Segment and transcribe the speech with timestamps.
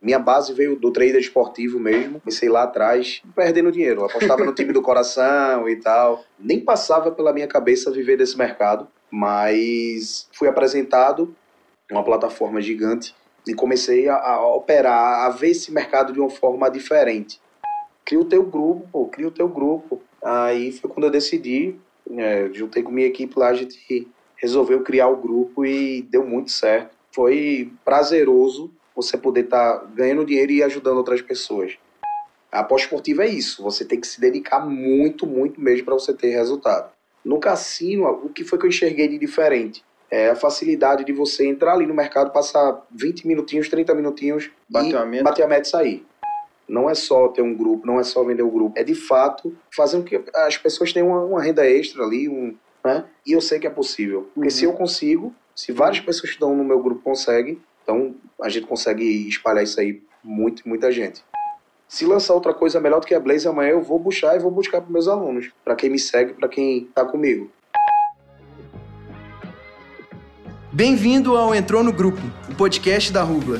[0.00, 2.20] Minha base veio do trader esportivo mesmo.
[2.20, 4.04] Comecei lá atrás, perdendo dinheiro.
[4.04, 6.24] apostava no time do coração e tal.
[6.38, 11.34] Nem passava pela minha cabeça viver desse mercado, mas fui apresentado
[11.90, 13.14] uma plataforma gigante
[13.46, 17.40] e comecei a, a, operar, a ver esse mercado de uma forma diferente.
[18.04, 20.00] Cria o teu grupo, pô, cria o teu grupo.
[20.22, 21.76] Aí foi quando eu decidi,
[22.10, 26.50] é, juntei com minha equipe lá, a gente resolveu criar o grupo e deu muito
[26.50, 26.96] certo.
[27.12, 28.72] Foi prazeroso
[29.02, 31.76] você poder estar tá ganhando dinheiro e ajudando outras pessoas.
[32.50, 36.14] A aposta esportiva é isso, você tem que se dedicar muito, muito mesmo para você
[36.14, 36.90] ter resultado.
[37.24, 39.84] No cassino, o que foi que eu enxerguei de diferente?
[40.10, 44.94] é a facilidade de você entrar ali no mercado, passar 20 minutinhos, 30 minutinhos bater
[44.94, 45.24] e meta.
[45.24, 46.06] bater a meta e sair.
[46.68, 49.56] Não é só ter um grupo, não é só vender o grupo, é de fato
[49.74, 53.04] fazer com que as pessoas tenham uma, uma renda extra ali, um, né?
[53.26, 54.30] E eu sei que é possível.
[54.34, 54.54] Porque uhum.
[54.54, 58.66] se eu consigo, se várias pessoas que estão no meu grupo conseguem, então a gente
[58.66, 61.24] consegue espalhar isso aí muito, muita gente.
[61.88, 64.50] Se lançar outra coisa melhor do que a Blaze amanhã, eu vou buscar e vou
[64.50, 67.50] buscar para meus alunos, para quem me segue, para quem está comigo.
[70.70, 73.58] Bem-vindo ao Entrou no Grupo, o podcast da Rubla.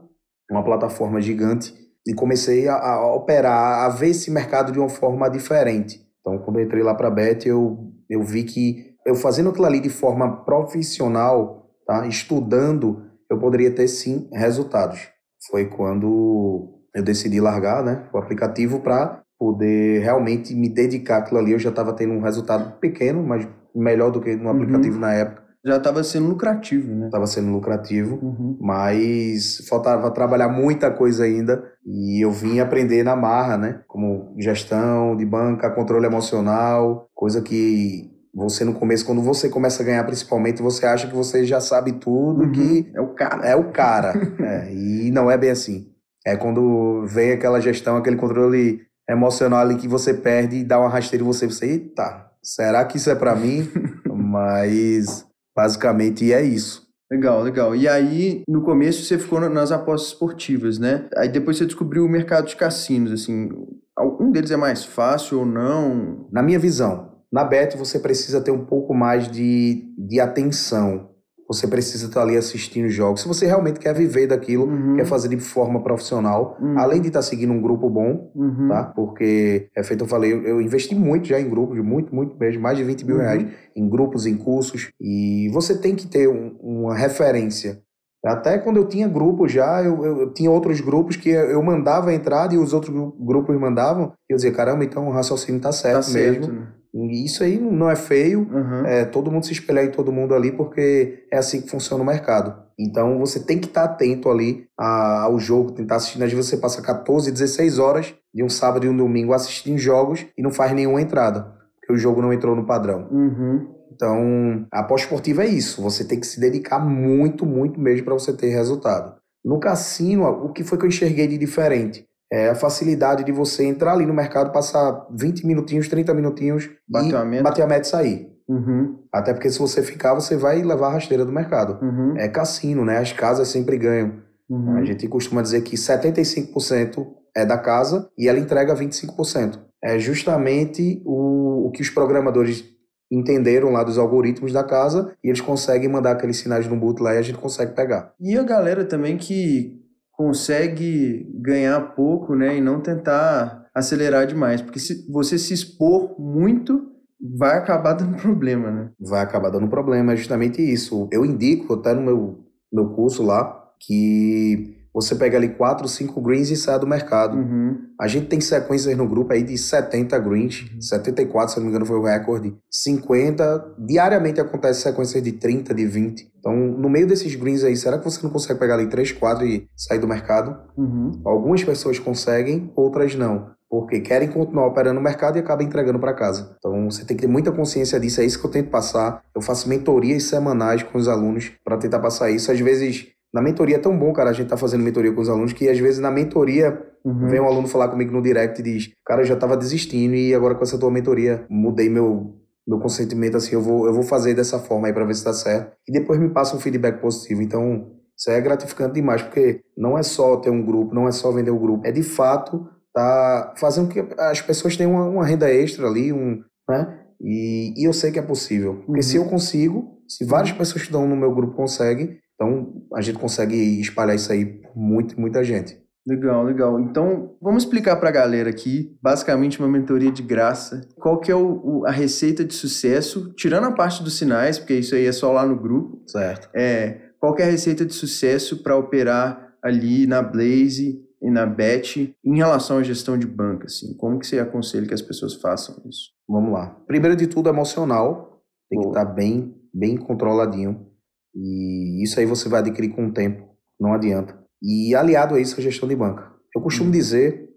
[0.51, 1.75] uma plataforma gigante
[2.07, 6.01] e comecei a, a operar, a ver esse mercado de uma forma diferente.
[6.21, 7.79] Então, quando eu entrei lá para a Bet, eu,
[8.09, 12.07] eu vi que eu fazendo aquilo ali de forma profissional, tá?
[12.07, 15.09] estudando, eu poderia ter sim resultados.
[15.51, 21.53] Foi quando eu decidi largar né, o aplicativo para poder realmente me dedicar àquilo ali.
[21.53, 24.51] Eu já estava tendo um resultado pequeno, mas melhor do que no uhum.
[24.51, 25.01] aplicativo uhum.
[25.01, 25.50] na época.
[25.65, 27.07] Já estava sendo lucrativo, né?
[27.07, 28.57] Estava sendo lucrativo, uhum.
[28.61, 33.81] mas faltava trabalhar muita coisa ainda e eu vim aprender na marra, né?
[33.87, 39.87] Como gestão de banca, controle emocional, coisa que você no começo, quando você começa a
[39.87, 42.53] ganhar principalmente, você acha que você já sabe tudo, uhum.
[42.53, 43.47] que é o cara.
[43.47, 44.15] É o cara.
[44.41, 45.89] é, e não é bem assim.
[46.25, 50.89] É quando vem aquela gestão, aquele controle emocional ali que você perde e dá uma
[50.89, 53.69] rasteira e você, você eita, será que isso é para mim?
[54.09, 55.27] Mas
[55.61, 56.89] basicamente é isso.
[57.11, 57.77] Legal, legal.
[57.77, 61.09] E aí, no começo você ficou nas apostas esportivas, né?
[61.17, 63.51] Aí depois você descobriu o mercado de cassinos, assim,
[63.97, 66.29] algum deles é mais fácil ou não?
[66.33, 71.10] Na minha visão, na Bet você precisa ter um pouco mais de, de atenção.
[71.51, 73.23] Você precisa estar ali assistindo jogos.
[73.23, 74.95] Se você realmente quer viver daquilo, uhum.
[74.95, 76.79] quer fazer de forma profissional, uhum.
[76.79, 78.69] além de estar seguindo um grupo bom, uhum.
[78.69, 78.85] tá?
[78.85, 82.63] Porque, é feito, eu falei, eu, eu, investi muito já em grupos, muito, muito mesmo,
[82.63, 83.23] mais de 20 mil uhum.
[83.23, 84.93] reais em grupos, em cursos.
[85.01, 87.83] E você tem que ter um, uma referência.
[88.25, 92.11] Até quando eu tinha grupo já, eu, eu, eu, tinha outros grupos que eu mandava
[92.11, 94.13] a entrada e os outros grupos mandavam.
[94.29, 96.45] E eu dizia, caramba, então o raciocínio tá certo tá mesmo.
[96.45, 96.80] Certo, né?
[96.93, 98.85] Isso aí não é feio, uhum.
[98.85, 102.07] é todo mundo se espelhar em todo mundo ali, porque é assim que funciona o
[102.07, 102.55] mercado.
[102.79, 106.23] Então você tem que estar atento ali ao jogo, tentar assistir.
[106.23, 110.27] Às vezes você passa 14, 16 horas de um sábado e um domingo assistindo jogos
[110.37, 113.07] e não faz nenhuma entrada, porque o jogo não entrou no padrão.
[113.11, 113.81] Uhum.
[113.93, 115.83] Então, a aposta esportiva é isso.
[115.83, 119.15] Você tem que se dedicar muito, muito mesmo para você ter resultado.
[119.45, 122.07] No cassino, o que foi que eu enxerguei de diferente?
[122.33, 127.13] É a facilidade de você entrar ali no mercado, passar 20 minutinhos, 30 minutinhos bater
[127.13, 127.43] e a meta.
[127.43, 128.31] bater a meta e sair.
[128.49, 128.99] Uhum.
[129.13, 131.79] Até porque se você ficar, você vai levar a rasteira do mercado.
[131.83, 132.17] Uhum.
[132.17, 132.99] É cassino, né?
[132.99, 134.15] As casas sempre ganham.
[134.49, 134.77] Uhum.
[134.77, 137.07] A gente costuma dizer que 75%
[137.37, 139.59] é da casa e ela entrega 25%.
[139.83, 142.65] É justamente o, o que os programadores
[143.11, 147.15] entenderam lá dos algoritmos da casa e eles conseguem mandar aqueles sinais no boot lá
[147.15, 148.13] e a gente consegue pegar.
[148.21, 149.80] E a galera também que
[150.21, 156.93] consegue ganhar pouco, né, e não tentar acelerar demais, porque se você se expor muito,
[157.39, 158.91] vai acabar dando problema, né?
[159.01, 161.09] Vai acabar dando problema, é justamente isso.
[161.11, 162.39] Eu indico até no meu,
[162.71, 167.37] meu curso lá que você pega ali 4, 5 greens e sai do mercado.
[167.37, 167.79] Uhum.
[168.01, 170.81] A gente tem sequências no grupo aí de 70 greens, Uhum.
[170.81, 172.55] 74, se não me engano, foi o recorde.
[172.71, 176.31] 50, diariamente acontece sequências de 30, de 20.
[176.39, 179.47] Então, no meio desses greens aí, será que você não consegue pegar ali 3, 4
[179.47, 180.57] e sair do mercado?
[180.77, 181.21] Uhum.
[181.25, 183.51] Algumas pessoas conseguem, outras não.
[183.69, 186.57] Porque querem continuar operando no mercado e acabam entregando para casa.
[186.59, 189.23] Então você tem que ter muita consciência disso, é isso que eu tento passar.
[189.33, 192.51] Eu faço mentorias semanais com os alunos para tentar passar isso.
[192.51, 195.29] Às vezes, na mentoria é tão bom, cara, a gente tá fazendo mentoria com os
[195.29, 197.29] alunos, que às vezes na mentoria Uhum.
[197.29, 200.35] vem um aluno falar comigo no direct e diz: Cara, eu já tava desistindo e
[200.35, 202.35] agora com essa tua mentoria mudei meu,
[202.69, 205.33] meu consentimento assim, eu vou, eu vou fazer dessa forma aí para ver se dá
[205.33, 205.73] certo.
[205.89, 207.41] E depois me passa um feedback positivo.
[207.41, 211.13] Então, isso aí é gratificante demais, porque não é só ter um grupo, não é
[211.13, 215.25] só vender o grupo, é de fato tá fazendo que as pessoas tenham uma, uma
[215.25, 216.99] renda extra ali, um, né?
[217.19, 218.75] E, e eu sei que é possível.
[218.85, 219.03] Porque Uhum.
[219.03, 223.19] se eu consigo, se várias pessoas que estão no meu grupo conseguem, então a gente
[223.19, 225.79] consegue espalhar isso aí por muito, muita gente.
[226.09, 226.81] Legal, legal.
[226.81, 230.81] Então, vamos explicar para a galera aqui, basicamente uma mentoria de graça.
[230.97, 234.75] Qual que é o, o- a receita de sucesso, tirando a parte dos sinais, porque
[234.75, 236.03] isso aí é só lá no grupo.
[236.07, 236.49] Certo.
[236.55, 241.45] É, qual que é a receita de sucesso para operar ali na Blaze e na
[241.45, 243.67] Bet em relação à gestão de banca?
[243.67, 243.95] Assim?
[243.99, 246.13] Como que você aconselha que as pessoas façam isso?
[246.27, 246.75] Vamos lá.
[246.87, 248.43] Primeiro de tudo, emocional.
[248.71, 248.99] Tem que Boa.
[248.99, 250.87] estar bem, bem controladinho.
[251.35, 253.49] E isso aí você vai adquirir com o tempo.
[253.79, 254.39] Não adianta.
[254.63, 256.31] E aliado a isso, a gestão de banca.
[256.55, 256.93] Eu costumo Uhum.
[256.93, 257.49] dizer,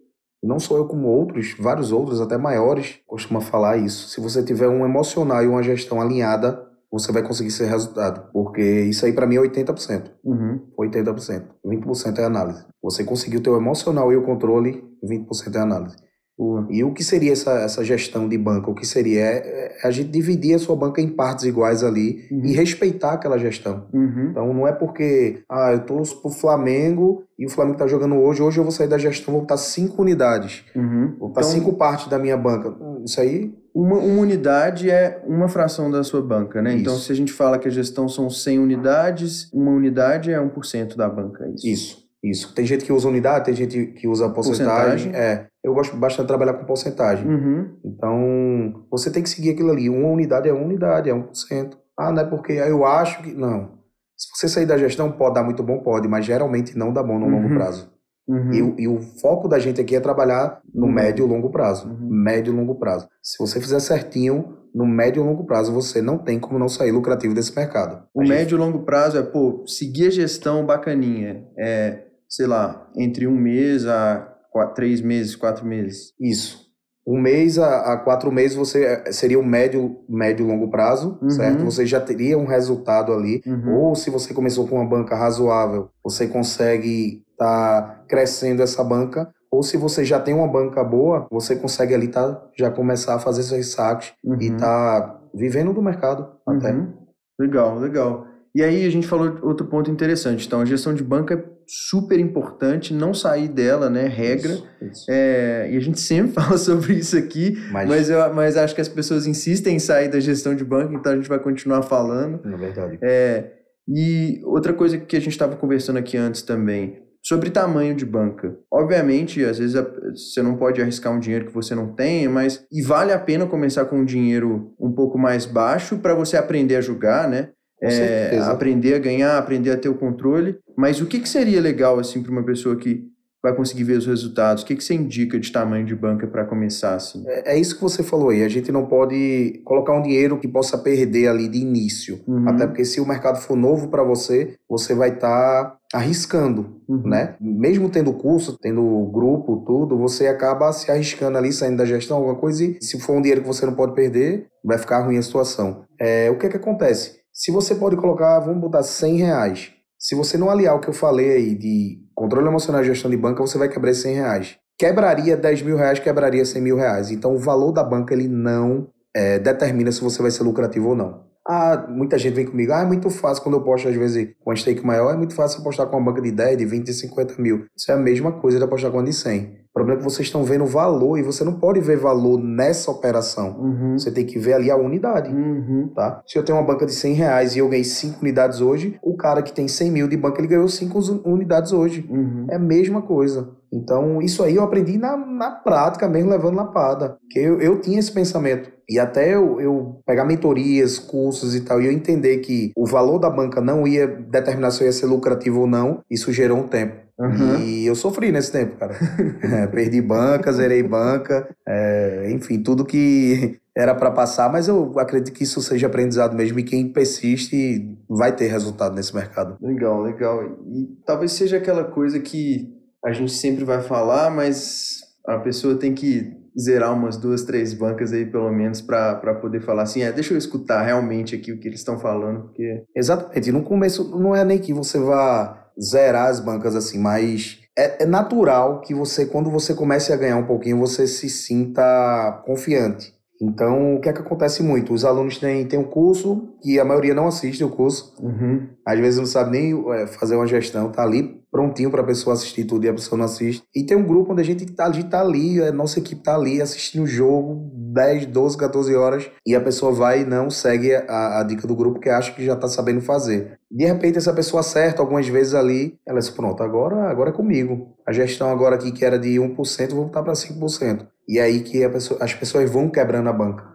[0.41, 4.09] não sou eu como outros, vários outros, até maiores, costumam falar isso.
[4.09, 8.29] Se você tiver um emocional e uma gestão alinhada, você vai conseguir ser resultado.
[8.31, 10.11] Porque isso aí para mim é 80%.
[10.23, 10.61] Uhum.
[10.77, 11.45] 80%.
[11.65, 12.63] 20% é análise.
[12.81, 15.95] Você conseguiu o emocional e o controle, 20% é análise.
[16.37, 16.65] Boa.
[16.69, 18.69] E o que seria essa, essa gestão de banca?
[18.71, 19.21] O que seria?
[19.21, 22.41] É, é a gente dividir a sua banca em partes iguais ali Uhum.
[22.45, 23.85] e respeitar aquela gestão.
[23.93, 24.29] Uhum.
[24.31, 28.41] Então não é porque, ah, eu torço pro Flamengo e o Flamengo tá jogando hoje,
[28.41, 31.15] hoje eu vou sair da gestão, vou botar cinco unidades, Uhum.
[31.19, 32.73] vou botar Então, cinco partes da minha banca.
[33.05, 36.73] Isso aí, Uma, uma unidade é uma fração da sua banca, né?
[36.75, 37.05] Então, Isso.
[37.05, 41.09] se a gente fala que a gestão são 100 unidades, uma unidade é 1% da
[41.09, 41.67] banca, é isso?
[41.67, 42.53] isso, isso.
[42.53, 45.11] Tem gente que usa unidade, tem gente que usa porcentagem.
[45.11, 45.15] Porcentagem.
[45.15, 47.27] É, eu gosto bastante de trabalhar com porcentagem.
[47.27, 47.69] Uhum.
[47.85, 49.89] Então, você tem que seguir aquilo ali.
[49.89, 51.77] Uma unidade é uma unidade, é 1%.
[51.97, 53.33] Ah, não é porque ah, eu acho que.
[53.33, 53.81] Não.
[54.17, 57.17] Se você sair da gestão, pode dar muito bom, pode, mas geralmente não dá bom
[57.19, 57.55] no longo Uhum.
[57.55, 57.91] prazo.
[58.27, 58.53] Uhum.
[58.53, 60.91] E, o- e o foco da gente aqui é trabalhar no Uhum.
[60.91, 61.87] médio e longo prazo.
[61.89, 62.09] Uhum.
[62.09, 63.07] Médio e longo prazo.
[63.21, 66.91] Se você fizer certinho, no médio e longo prazo, você não tem como não sair
[66.91, 68.03] lucrativo desse mercado.
[68.13, 71.45] O A médio e longo prazo é, pô, seguir a gestão bacaninha.
[71.57, 76.13] É, sei lá, entre um mês a quatro, três meses, quatro meses.
[76.19, 76.63] Isso.
[77.05, 81.17] Um mês a, a quatro meses você eh, seria o médio, médio e longo prazo,
[81.21, 81.29] Uhum.
[81.29, 81.65] certo?
[81.65, 83.41] Você já teria um resultado ali.
[83.45, 83.75] Uhum.
[83.75, 89.29] Ou se você começou com uma banca razoável, você consegue estar crescendo essa banca.
[89.51, 93.19] Ou se você já tem uma banca boa, você consegue ali tá, já começar a
[93.19, 94.57] fazer seus saques e Uhum.
[94.57, 96.71] tá vivendo do mercado até.
[96.71, 96.93] Uhum.
[97.39, 98.27] Legal, legal.
[98.55, 100.45] E aí a gente falou outro ponto interessante.
[100.47, 104.07] Então, a gestão de banca é super importante, não sair dela, né?
[104.07, 104.53] Regra.
[104.53, 105.05] Isso, isso.
[105.09, 108.81] É, e a gente sempre fala sobre isso aqui, Mas, mas, eu, mas acho que
[108.81, 112.39] as pessoas insistem em sair da gestão de banco, então a gente vai continuar falando.
[112.43, 112.97] na verdade.
[113.01, 113.51] É,
[113.87, 118.57] e outra coisa que a gente estava conversando aqui antes também, sobre tamanho de banca.
[118.71, 119.75] Obviamente, às vezes
[120.13, 123.45] você não pode arriscar um dinheiro que você não tenha, mas e vale a pena
[123.45, 127.49] começar com um dinheiro um pouco mais baixo para você aprender a julgar, né?
[127.83, 130.57] É, aprender a ganhar, aprender a ter o controle.
[130.75, 133.11] Mas o que, que seria legal assim para uma pessoa que
[133.43, 134.63] vai conseguir ver os resultados?
[134.63, 137.23] O que, que você indica de tamanho de banca para começar assim?
[137.27, 138.41] É, é isso que você falou aí.
[138.41, 142.21] A gente não pode colocar um dinheiro que possa perder ali de início.
[142.25, 142.47] Uhum.
[142.47, 147.03] Até porque se o mercado for novo para você, você vai estar arriscando, Uhum.
[147.05, 147.35] né?
[147.39, 148.81] Mesmo tendo curso, tendo
[149.13, 153.15] grupo, tudo, você acaba se arriscando ali, saindo da gestão, alguma coisa, e se for
[153.15, 155.83] um dinheiro que você não pode perder, vai ficar ruim a situação.
[155.99, 157.22] É, o que é que acontece?
[157.33, 159.71] Se você pode colocar, vamos botar 100 reais.
[159.97, 163.17] Se você não aliar o que eu falei aí de controle emocional e gestão de
[163.17, 164.57] banca, você vai quebrar esses 100 reais.
[164.77, 167.09] quebraria 10 mil reais, quebraria 100 mil reais.
[167.09, 170.95] Então o valor da banca ele não é, determina se você vai ser lucrativo ou
[170.95, 171.23] não.
[171.47, 174.53] Ah, muita gente vem comigo, ah, é muito fácil quando eu posto, às vezes, com
[174.53, 176.93] um stake maior, é muito fácil apostar com uma banca de 10, de 20, de
[176.93, 177.65] 50 mil.
[177.75, 179.62] Isso é a mesma coisa de apostar com uma de 100.
[179.73, 182.91] O problema é que vocês estão vendo valor e você não pode ver valor nessa
[182.91, 183.57] operação.
[183.59, 183.97] Uhum.
[183.97, 185.89] Você tem que ver ali a unidade, Uhum.
[185.95, 186.21] tá?
[186.27, 189.17] Se eu tenho uma banca de 100 reais e eu ganhei 5 unidades hoje, o
[189.17, 192.05] cara que tem 100 mil de banca, ele ganhou 5 unidades hoje.
[192.07, 192.45] Uhum.
[192.51, 193.49] É a mesma coisa.
[193.71, 197.17] Então, isso aí eu aprendi na, na prática mesmo, levando lapada.
[197.21, 198.71] Porque eu, eu tinha esse pensamento.
[198.87, 203.17] E até eu, eu pegar mentorias, cursos e tal, e eu entender que o valor
[203.17, 206.67] da banca não ia determinar se eu ia ser lucrativo ou não, isso gerou um
[206.67, 206.97] tempo.
[207.19, 207.59] Uhum.
[207.59, 208.95] E eu sofri nesse tempo, cara.
[209.43, 215.33] É, perdi banca, zerei banca, é, enfim, tudo que era para passar, mas eu acredito
[215.33, 219.57] que isso seja aprendizado mesmo e quem persiste vai ter resultado nesse mercado.
[219.61, 220.43] Legal, legal.
[220.65, 225.93] E talvez seja aquela coisa que a gente sempre vai falar, mas a pessoa tem
[225.93, 230.33] que zerar umas duas, três bancas aí, pelo menos, para poder falar assim, é, deixa
[230.33, 232.83] eu escutar realmente aqui o que eles estão falando, porque...
[232.95, 233.51] Exatamente.
[233.51, 238.05] No começo, não é nem que você vá zerar as bancas assim, mas é, é
[238.05, 243.13] natural que você, quando você comece a ganhar um pouquinho, você se sinta confiante.
[243.41, 244.93] Então, o que é que acontece muito?
[244.93, 248.13] Os alunos têm, têm um curso e a maioria não assiste o curso.
[248.21, 248.69] Uhum.
[248.85, 252.33] Às vezes não sabe nem é, fazer uma gestão, tá ali prontinho para a pessoa
[252.33, 253.63] assistir tudo e a pessoa não assiste.
[253.75, 256.23] E tem um grupo onde a gente tá, a gente tá ali, a nossa equipe
[256.23, 260.49] tá ali assistindo o jogo 10, 12, 14 horas e a pessoa vai e não
[260.49, 263.59] segue a, a dica do grupo que acha que já tá sabendo fazer.
[263.69, 267.95] De repente essa pessoa acerta algumas vezes ali, ela diz, pronto, agora, agora é comigo.
[268.05, 271.07] A gestão agora aqui que era de 1%, vou voltar para 5%.
[271.29, 273.71] E aí que pessoa, as pessoas vão quebrando a banca.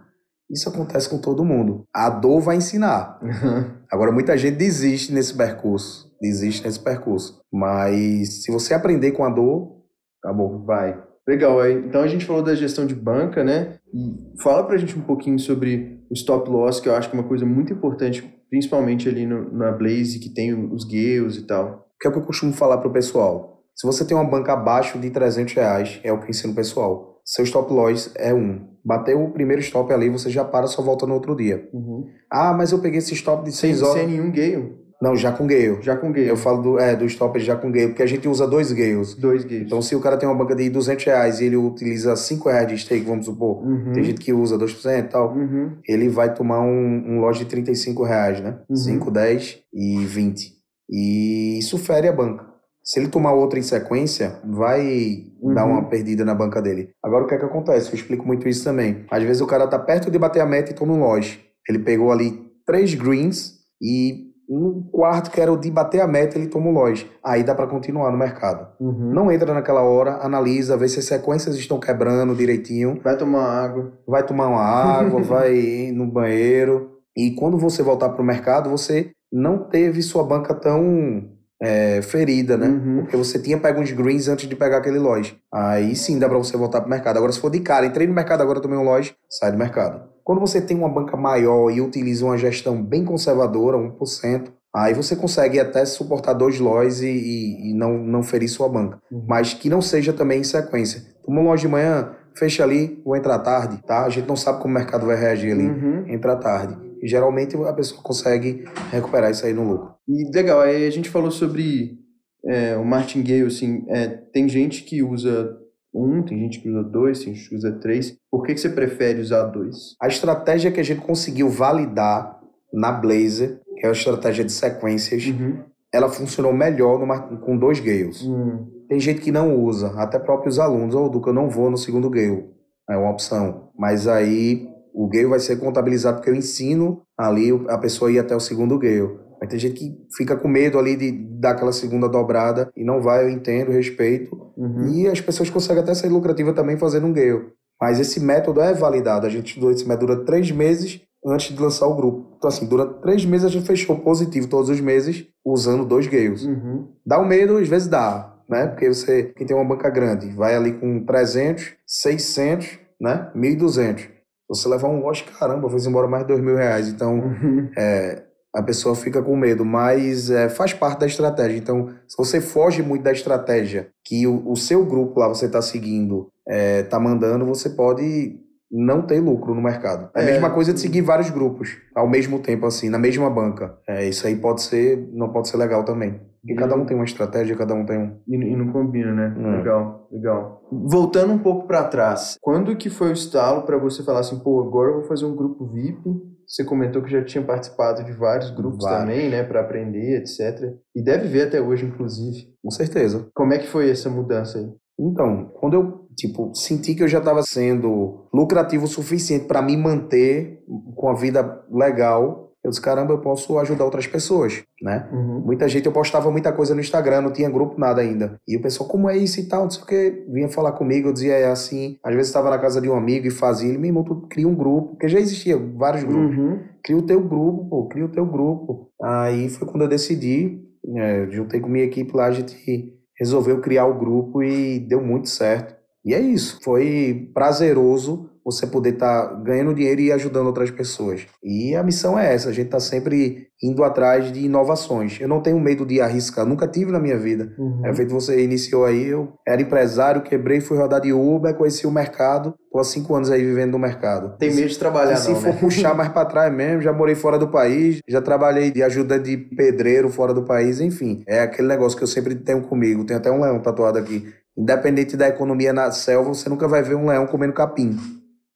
[0.50, 1.84] Isso acontece com todo mundo.
[1.94, 3.20] A dor vai ensinar.
[3.92, 6.07] Agora, muita gente desiste nesse percurso.
[6.20, 7.40] Desiste nesse percurso.
[7.52, 9.82] Mas se você aprender com a dor,
[10.22, 10.64] acabou.
[10.64, 11.00] Vai.
[11.28, 11.74] Legal, aí.
[11.74, 13.78] Então a gente falou da gestão de banca, né?
[13.92, 17.20] E fala pra gente um pouquinho sobre o stop loss, que eu acho que é
[17.20, 21.86] uma coisa muito importante, principalmente ali no, na Blaze, que tem os gales e tal.
[21.94, 23.62] O que é o que eu costumo falar pro pessoal?
[23.76, 26.56] Se você tem uma banca abaixo de 300 reais, é o que eu ensino o
[26.56, 27.20] pessoal.
[27.24, 28.66] Seu stop loss é um.
[28.82, 31.68] Bateu o primeiro stop ali, você já para, só volta no outro dia.
[31.74, 32.06] Uhum.
[32.32, 33.94] Ah, mas eu peguei esse stop de Sem, 6 horas.
[33.94, 34.77] sem nenhum gale.
[35.00, 35.78] Não, já com gale.
[35.80, 36.26] Já com gale.
[36.28, 39.14] Eu falo do, é, do stop já com gale, porque a gente usa dois gales.
[39.14, 39.66] Dois gales.
[39.66, 42.66] Então, se o cara tem uma banca de 200 reais e ele utiliza 5 reais
[42.68, 43.92] de stake, vamos supor, Uhum.
[43.92, 45.76] tem gente que usa 2% e tal, Uhum.
[45.88, 48.58] ele vai tomar um, um lote de 35 reais, né?
[48.68, 48.76] Uhum.
[48.76, 50.52] 5, 10 e 20.
[50.90, 52.46] E isso fere a banca.
[52.82, 55.54] Se ele tomar outra em sequência, vai Uhum.
[55.54, 56.88] dar uma perdida na banca dele.
[57.04, 57.90] Agora, o que é que acontece?
[57.90, 59.04] Eu explico muito isso também.
[59.10, 61.36] Às vezes o cara tá perto de bater a meta e toma um loja.
[61.68, 66.38] Ele pegou ali três greens e no quarto, que era o de bater a meta,
[66.38, 67.06] ele toma um loja.
[67.22, 68.66] Aí dá para continuar no mercado.
[68.80, 69.12] Uhum.
[69.12, 73.92] Não entra naquela hora, analisa, vê se as sequências estão quebrando direitinho, Vai tomar água.
[74.06, 76.92] vai tomar uma água, vai no banheiro.
[77.16, 81.28] E quando você voltar para o mercado, você não teve sua banca tão
[81.60, 82.68] é, ferida, né?
[82.68, 82.96] Uhum.
[83.02, 85.34] Porque você tinha pego uns greens antes de pegar aquele loja.
[85.52, 87.16] Aí sim dá para você voltar para o mercado.
[87.16, 90.08] Agora, se for de cara, entrei no mercado, agora tomei um loja, sai do mercado.
[90.28, 95.16] Quando você tem uma banca maior e utiliza uma gestão bem conservadora, 1%, aí você
[95.16, 99.24] consegue até suportar dois lojas e, e- e não, não ferir sua banca Uhum.
[99.26, 101.00] mas que não seja também em sequência.
[101.24, 104.04] Toma um loja de manhã, fecha ali, vou entrar tarde, tá?
[104.04, 105.66] A gente não sabe como o mercado vai reagir ali.
[105.66, 106.04] Uhum.
[106.08, 106.76] Entra tarde.
[107.02, 109.94] E geralmente a pessoa consegue recuperar isso aí no lucro.
[110.06, 111.96] E legal, aí a gente falou sobre
[112.44, 115.56] é, o martingale, assim, é, tem gente que usa
[115.94, 118.16] um, tem gente que usa dois, tem gente que usa três.
[118.30, 119.94] Por que, que você prefere usar dois?
[120.00, 122.38] A estratégia que a gente conseguiu validar
[122.72, 125.62] na Blazer, que é a estratégia de sequências, Uhum.
[125.92, 128.22] ela funcionou melhor no mar- com dois gales.
[128.22, 128.66] Hum.
[128.88, 130.94] Tem gente que não usa, até próprios alunos.
[130.94, 132.44] Ô, Duca, eu não vou no segundo gale.
[132.88, 133.70] É uma opção.
[133.78, 138.18] Mas aí o gale vai ser contabilizado porque eu ensino ali a pessoa a ir
[138.18, 139.18] até o segundo gale.
[139.40, 143.00] Mas tem gente que fica com medo ali de dar aquela segunda dobrada e não
[143.00, 144.36] vai, eu entendo, respeito.
[144.56, 144.88] Uhum.
[144.88, 147.46] E as pessoas conseguem até ser lucrativa também fazendo um gale.
[147.80, 149.26] Mas esse método é validado.
[149.26, 152.34] A gente estudou esse método durante três meses antes de lançar o grupo.
[152.36, 156.44] Então, assim, durante três meses a gente fechou positivo todos os meses usando dois gales.
[156.44, 156.88] Uhum.
[157.06, 158.66] Dá um medo, às vezes dá, né?
[158.66, 163.30] Porque você, quem tem uma banca grande, vai ali com 300, 600, né?
[163.36, 164.08] 1.200.
[164.48, 166.88] Você levar um lote, caramba, foi embora mais de dois mil reais.
[166.88, 167.68] Então, Uhum.
[167.76, 168.22] é,
[168.54, 171.58] a pessoa fica com medo, mas é, faz parte da estratégia.
[171.58, 175.60] Então, se você foge muito da estratégia que o, o seu grupo lá você está
[175.60, 178.38] seguindo, está mandando, você pode
[178.70, 180.10] não ter lucro no mercado.
[180.14, 180.32] É a É.
[180.32, 183.78] mesma coisa de seguir vários grupos ao mesmo tempo, assim, na mesma banca.
[183.88, 186.20] É, isso aí pode ser, não pode ser legal também.
[186.40, 188.16] Porque cada um tem uma estratégia, cada um tem um.
[188.26, 189.34] E, e não combina, né?
[189.38, 189.56] Hum.
[189.56, 190.62] Legal, legal.
[190.70, 194.60] Voltando um pouco para trás, quando que foi o estalo para você falar assim, pô,
[194.62, 196.00] agora eu vou fazer um grupo VIP?
[196.48, 199.00] Você comentou que já tinha participado de vários grupos Vários.
[199.00, 200.74] também, né, para aprender, etc.
[200.96, 202.48] E deve ver até hoje, inclusive.
[202.64, 203.28] Com certeza.
[203.34, 204.66] Como é que foi essa mudança aí?
[204.98, 209.76] Então, quando eu, tipo, senti que eu já estava sendo lucrativo o suficiente para me
[209.76, 210.64] manter
[210.96, 215.08] com a vida legal, eu disse, caramba, eu posso ajudar outras pessoas, né?
[215.12, 215.40] Uhum.
[215.40, 218.40] Muita gente, eu postava muita coisa no Instagram, não tinha grupo, nada ainda.
[218.46, 221.08] E o pessoal, como é isso e tal, não sei o que, vinha falar comigo,
[221.08, 221.96] eu dizia, é assim.
[222.02, 224.48] Às vezes estava na casa de um amigo e fazia, ele, meu irmão, tu cria
[224.48, 226.36] um grupo, porque já existia vários grupos.
[226.36, 226.58] Uhum.
[226.82, 228.90] Cria o teu grupo, pô, cria o teu grupo.
[229.02, 230.60] Aí foi quando eu decidi,
[230.96, 235.28] é, juntei com minha equipe lá, a gente resolveu criar o grupo e deu muito
[235.28, 235.76] certo.
[236.04, 241.26] E é isso, foi prazeroso você poder estar ganhando dinheiro e ajudando outras pessoas.
[241.42, 245.20] E a missão é essa, a gente está sempre indo atrás de inovações.
[245.20, 247.52] Eu não tenho medo de arriscar, nunca tive na minha vida.
[247.58, 247.82] Uhum.
[247.84, 251.90] É feito você iniciou aí, eu era empresário, quebrei, fui rodar de Uber, conheci o
[251.90, 254.36] mercado, tô há cinco anos aí vivendo no mercado.
[254.38, 255.58] Tem medo de trabalhar, E se não, for né?
[255.60, 259.36] puxar mais para trás mesmo, já morei fora do país, já trabalhei de ajuda de
[259.36, 261.22] pedreiro fora do país, enfim.
[261.26, 263.04] É aquele negócio que eu sempre tenho comigo.
[263.04, 264.32] Tem até um leão tatuado aqui.
[264.56, 267.96] Independente da economia na selva, você nunca vai ver um leão comendo capim.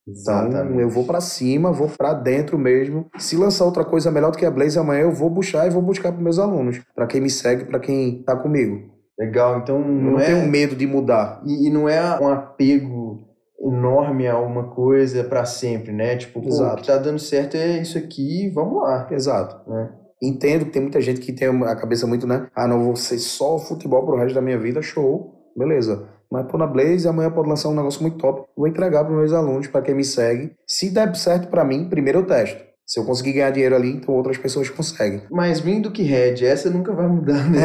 [0.06, 0.80] Então, Exatamente.
[0.80, 3.06] eu vou para cima, vou para dentro mesmo.
[3.18, 5.82] Se lançar outra coisa melhor do que a Blaze amanhã, eu vou buscar e vou
[5.82, 8.90] buscar para meus alunos, para quem me segue, para quem tá comigo.
[9.18, 10.26] Legal, então não, não é...
[10.26, 11.40] tenho medo de mudar.
[11.46, 16.16] E, e não é um apego enorme a uma coisa para sempre, né?
[16.16, 19.06] Tipo, o que tá dando certo é isso aqui, vamos lá.
[19.10, 19.70] Exato.
[19.70, 19.90] né?
[20.20, 22.48] Entendo que tem muita gente que tem a cabeça muito, né?
[22.54, 26.08] Ah, não, vou ser só futebol pro resto da minha vida, show, beleza.
[26.32, 28.48] Mas tô na Blaze, amanhã pode lançar um negócio muito top.
[28.56, 30.52] Vou entregar para meus alunos, para quem me segue.
[30.66, 32.64] Se der certo para mim, primeiro eu testo.
[32.86, 35.20] Se eu conseguir ganhar dinheiro ali, então outras pessoas conseguem.
[35.30, 37.60] Mais green do que red, essa nunca vai mudar, né?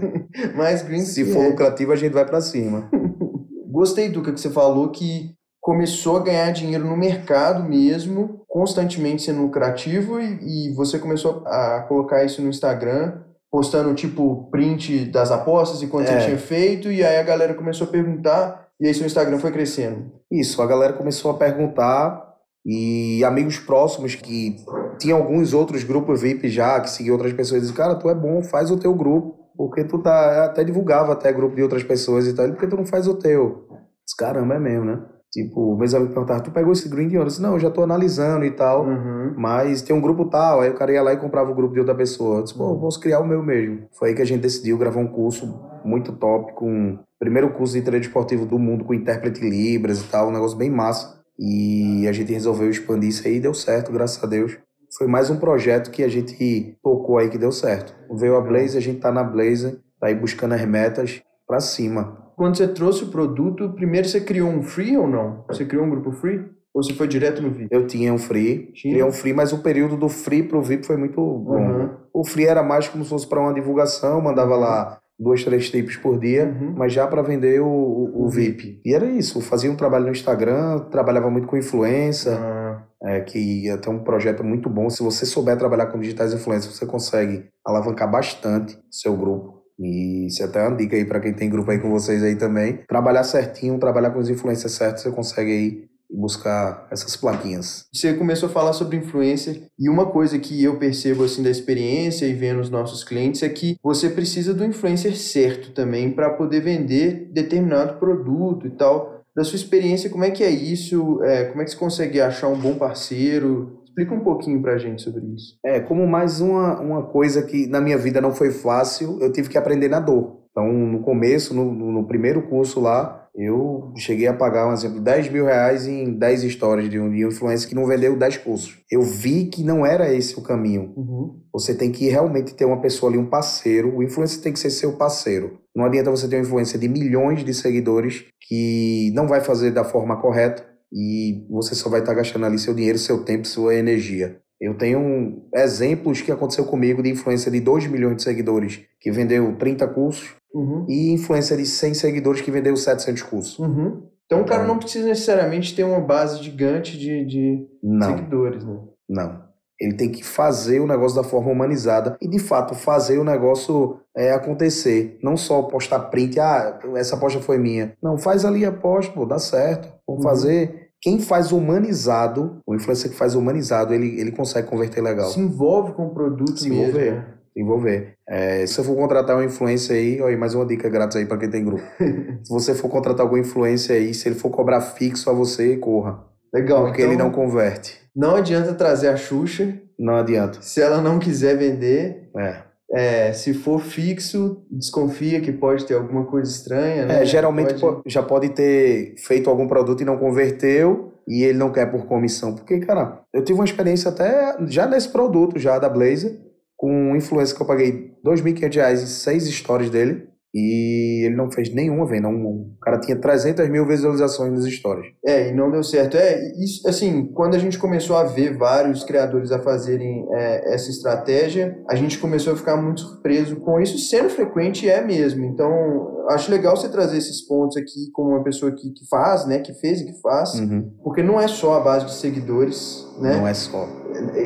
[0.56, 1.06] Mais green do É.
[1.06, 1.50] Se que for red.
[1.50, 2.88] lucrativo, a gente vai para cima.
[3.70, 9.42] Gostei, Duca, que você falou que começou a ganhar dinheiro no mercado mesmo, constantemente sendo
[9.42, 15.82] lucrativo, e, e você começou a colocar isso no Instagram, postando tipo print das apostas
[15.82, 16.20] e quanto É.
[16.20, 19.50] você tinha feito, e aí a galera começou a perguntar, e aí seu Instagram foi
[19.50, 20.12] crescendo.
[20.30, 22.26] Isso, a galera começou a perguntar
[22.66, 24.56] e amigos próximos que
[24.98, 28.42] tinham alguns outros grupos VIP já, que seguiam outras pessoas, diziam, cara, tu é bom,
[28.42, 32.34] faz o teu grupo, porque tu tá, até divulgava até grupo de outras pessoas e
[32.34, 33.66] tal, Ele, por que tu não faz o teu?
[34.04, 35.00] Disse, caramba, é mesmo, né?
[35.32, 37.24] Tipo, meus amigos perguntavam, tu pegou esse green de onde?
[37.24, 39.34] Eu disse, não, eu já tô analisando e tal, Uhum.
[39.36, 41.80] mas tem um grupo tal, aí o cara ia lá e comprava o grupo de
[41.80, 42.38] outra pessoa.
[42.38, 43.86] Eu disse, pô, eu posso criar o meu mesmo.
[43.98, 47.74] Foi aí que a gente decidiu gravar um curso muito top, com o primeiro curso
[47.74, 51.18] de treino esportivo do mundo, com intérprete Libras e tal, um negócio bem massa.
[51.38, 54.58] E a gente resolveu expandir isso aí e deu certo, graças a Deus.
[54.96, 57.94] Foi mais um projeto que a gente tocou aí que deu certo.
[58.16, 62.26] Veio a Blaze, a gente tá na Blaze, tá aí buscando as metas pra cima.
[62.38, 65.44] Quando você trouxe o produto, primeiro você criou um free ou não?
[65.48, 66.38] Você criou um grupo free?
[66.72, 67.68] Ou você foi direto no VIP?
[67.74, 68.94] Eu tinha um free, Tinha?
[68.94, 71.58] criei um free, mas o período do free pro VIP foi muito bom.
[71.58, 71.90] Uhum.
[72.14, 75.96] O free era mais como se fosse para uma divulgação, mandava lá duas, três tips
[75.96, 76.74] por dia, Uhum.
[76.76, 78.80] mas já para vender o, o, o VIP.
[78.84, 83.20] E era isso, eu fazia um trabalho no Instagram, trabalhava muito com influência, Ah, é,
[83.22, 84.88] que até um projeto muito bom.
[84.88, 89.57] Se você souber trabalhar com digitais influencers, você consegue alavancar bastante seu grupo.
[89.78, 92.36] E isso é até uma dica aí para quem tem grupo aí com vocês aí
[92.36, 92.80] também.
[92.88, 97.86] Trabalhar certinho, trabalhar com os influencers certos, você consegue aí buscar essas plaquinhas.
[97.92, 102.26] Você começou a falar sobre influencer e uma coisa que eu percebo assim da experiência
[102.26, 106.60] e vendo os nossos clientes é que você precisa do influencer certo também para poder
[106.60, 109.18] vender determinado produto e tal.
[109.36, 111.22] Da sua experiência, como é que é isso?
[111.22, 113.77] É, como é que você consegue achar um bom parceiro?
[113.98, 115.58] Explica um pouquinho pra gente sobre isso.
[115.64, 119.48] É, como mais uma, uma coisa que na minha vida não foi fácil, eu tive
[119.48, 120.38] que aprender na dor.
[120.52, 125.30] Então, no começo, no, no- primeiro curso lá, eu cheguei a pagar, um exemplo, 10
[125.30, 128.78] mil reais em 10 histórias de um de um influencer que não vendeu 10 cursos.
[128.90, 130.92] Eu vi que não era esse o caminho.
[130.96, 131.40] Uhum.
[131.52, 133.96] Você tem que realmente ter uma pessoa ali, um parceiro.
[133.96, 135.58] O influencer tem que ser seu parceiro.
[135.74, 139.84] Não adianta você ter uma influência de milhões de seguidores que não vai fazer da
[139.84, 144.40] forma correta e você só vai estar gastando ali seu dinheiro, seu tempo, sua energia.
[144.60, 149.56] Eu tenho exemplos que aconteceu comigo de influência de 2 milhões de seguidores que vendeu
[149.56, 150.86] 30 cursos Uhum.
[150.88, 153.58] e influência de 100 seguidores que vendeu 700 cursos.
[153.58, 154.08] Uhum.
[154.24, 158.16] Então o cara não precisa necessariamente ter uma base gigante de, de Não.
[158.16, 158.78] seguidores, né?
[159.08, 159.42] Não.
[159.80, 164.00] Ele tem que fazer o negócio da forma humanizada e, de fato, fazer o negócio
[164.16, 165.18] é, acontecer.
[165.22, 167.94] Não só postar print, ah, essa aposta foi minha.
[168.02, 169.88] Não, faz ali a aposta, pô, dá certo.
[170.08, 170.30] Vamos Uhum.
[170.30, 170.88] fazer.
[171.00, 175.28] quem faz humanizado, o influencer que faz humanizado, ele, ele consegue converter legal.
[175.30, 176.84] Se envolve com o produto Se mesmo.
[176.86, 177.12] envolver.
[177.12, 177.24] né?
[177.54, 178.12] Se envolver.
[178.28, 181.24] É, se você for contratar um influencer aí, olha aí, mais uma dica grátis aí
[181.26, 181.82] para quem tem grupo.
[182.42, 186.24] se você for contratar algum influencer aí, se ele for cobrar fixo a você, corra.
[186.52, 186.84] Legal.
[186.86, 187.96] Porque então, ele não converte.
[188.16, 190.58] não adianta trazer a Xuxa Não adianta.
[190.62, 192.28] se ela não quiser vender.
[192.36, 192.67] É.
[192.94, 197.22] É, se for fixo, desconfia que pode ter alguma coisa estranha, né?
[197.22, 201.58] É, geralmente Pode- po- já pode ter feito algum produto e não converteu e ele
[201.58, 202.54] não quer por comissão.
[202.54, 206.40] Porque, cara, eu tive uma experiência até já nesse produto, já da Blazer,
[206.76, 211.50] com um influencer que eu paguei 2.500 reais em seis stories dele e ele não
[211.50, 212.28] fez nenhuma venda.
[212.28, 215.12] Um, o cara tinha 300 mil visualizações nas stories.
[215.24, 216.16] É, e não deu certo.
[216.16, 220.90] É, isso, assim, quando a gente começou a ver vários criadores a fazerem é, essa
[220.90, 225.44] estratégia, a gente começou a ficar muito surpreso com isso, sendo frequente é mesmo.
[225.44, 229.58] Então, acho legal você trazer esses pontos aqui como uma pessoa que, que faz, né,
[229.60, 230.90] que fez e que faz, Uhum.
[231.02, 233.36] porque não é só a base de seguidores, né?
[233.36, 233.86] Não é só.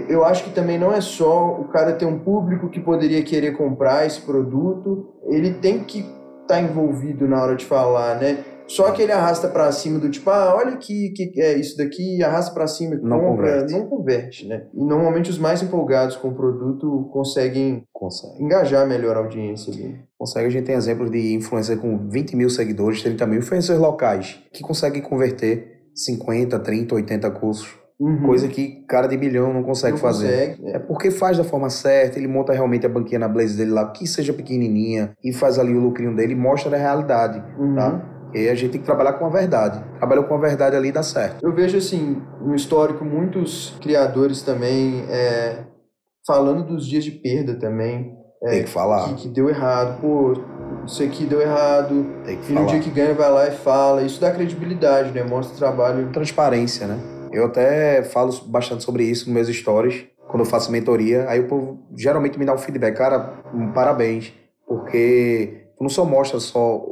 [0.08, 3.56] Eu acho que também não é só o cara ter um público que poderia querer
[3.56, 6.04] comprar esse produto, ele tem que
[6.42, 8.44] estar envolvido na hora de falar, né?
[8.66, 12.22] Só que ele arrasta pra cima do tipo, ah, olha aqui, que é isso daqui,
[12.22, 13.72] arrasta pra cima e Não compra, converte.
[13.72, 14.66] não converte, né?
[14.72, 18.42] E normalmente os mais empolgados com o produto conseguem Consegue.
[18.42, 19.98] engajar melhor a audiência ali.
[20.16, 20.46] Consegue.
[20.46, 24.62] A gente tem exemplos de influencer com 20 mil seguidores, 30 mil influencers locais que
[24.62, 27.81] conseguem converter 50, 30, 80 cursos.
[28.00, 28.22] Uhum.
[28.26, 30.56] Coisa que cara de milhão não consegue Não fazer.
[30.56, 33.70] consegue, É porque faz da forma certa, ele monta realmente a banquinha na Blaze dele
[33.70, 37.74] lá, que seja pequenininha, e faz ali o lucrinho dele e mostra a realidade, Uhum.
[37.76, 38.08] tá?
[38.34, 39.84] E a gente tem que trabalhar com a verdade.
[39.98, 41.44] Trabalhou com a verdade ali e dá certo.
[41.44, 45.58] Eu vejo assim, no histórico, muitos criadores também é,
[46.26, 48.16] falando dos dias de perda também.
[48.44, 50.32] É, tem que falar, que, que deu errado, pô,
[50.84, 52.70] isso aqui deu errado, tem que e no falar.
[52.72, 55.22] dia que ganha vai lá e fala, isso dá credibilidade, né?
[55.22, 56.10] Mostra o trabalho.
[56.10, 56.98] Transparência, né?
[57.32, 61.48] Eu até falo bastante sobre isso nos meus stories, quando eu faço mentoria, aí o
[61.48, 64.32] povo geralmente me dá um feedback, cara, um parabéns,
[64.66, 66.82] porque tu não só mostra só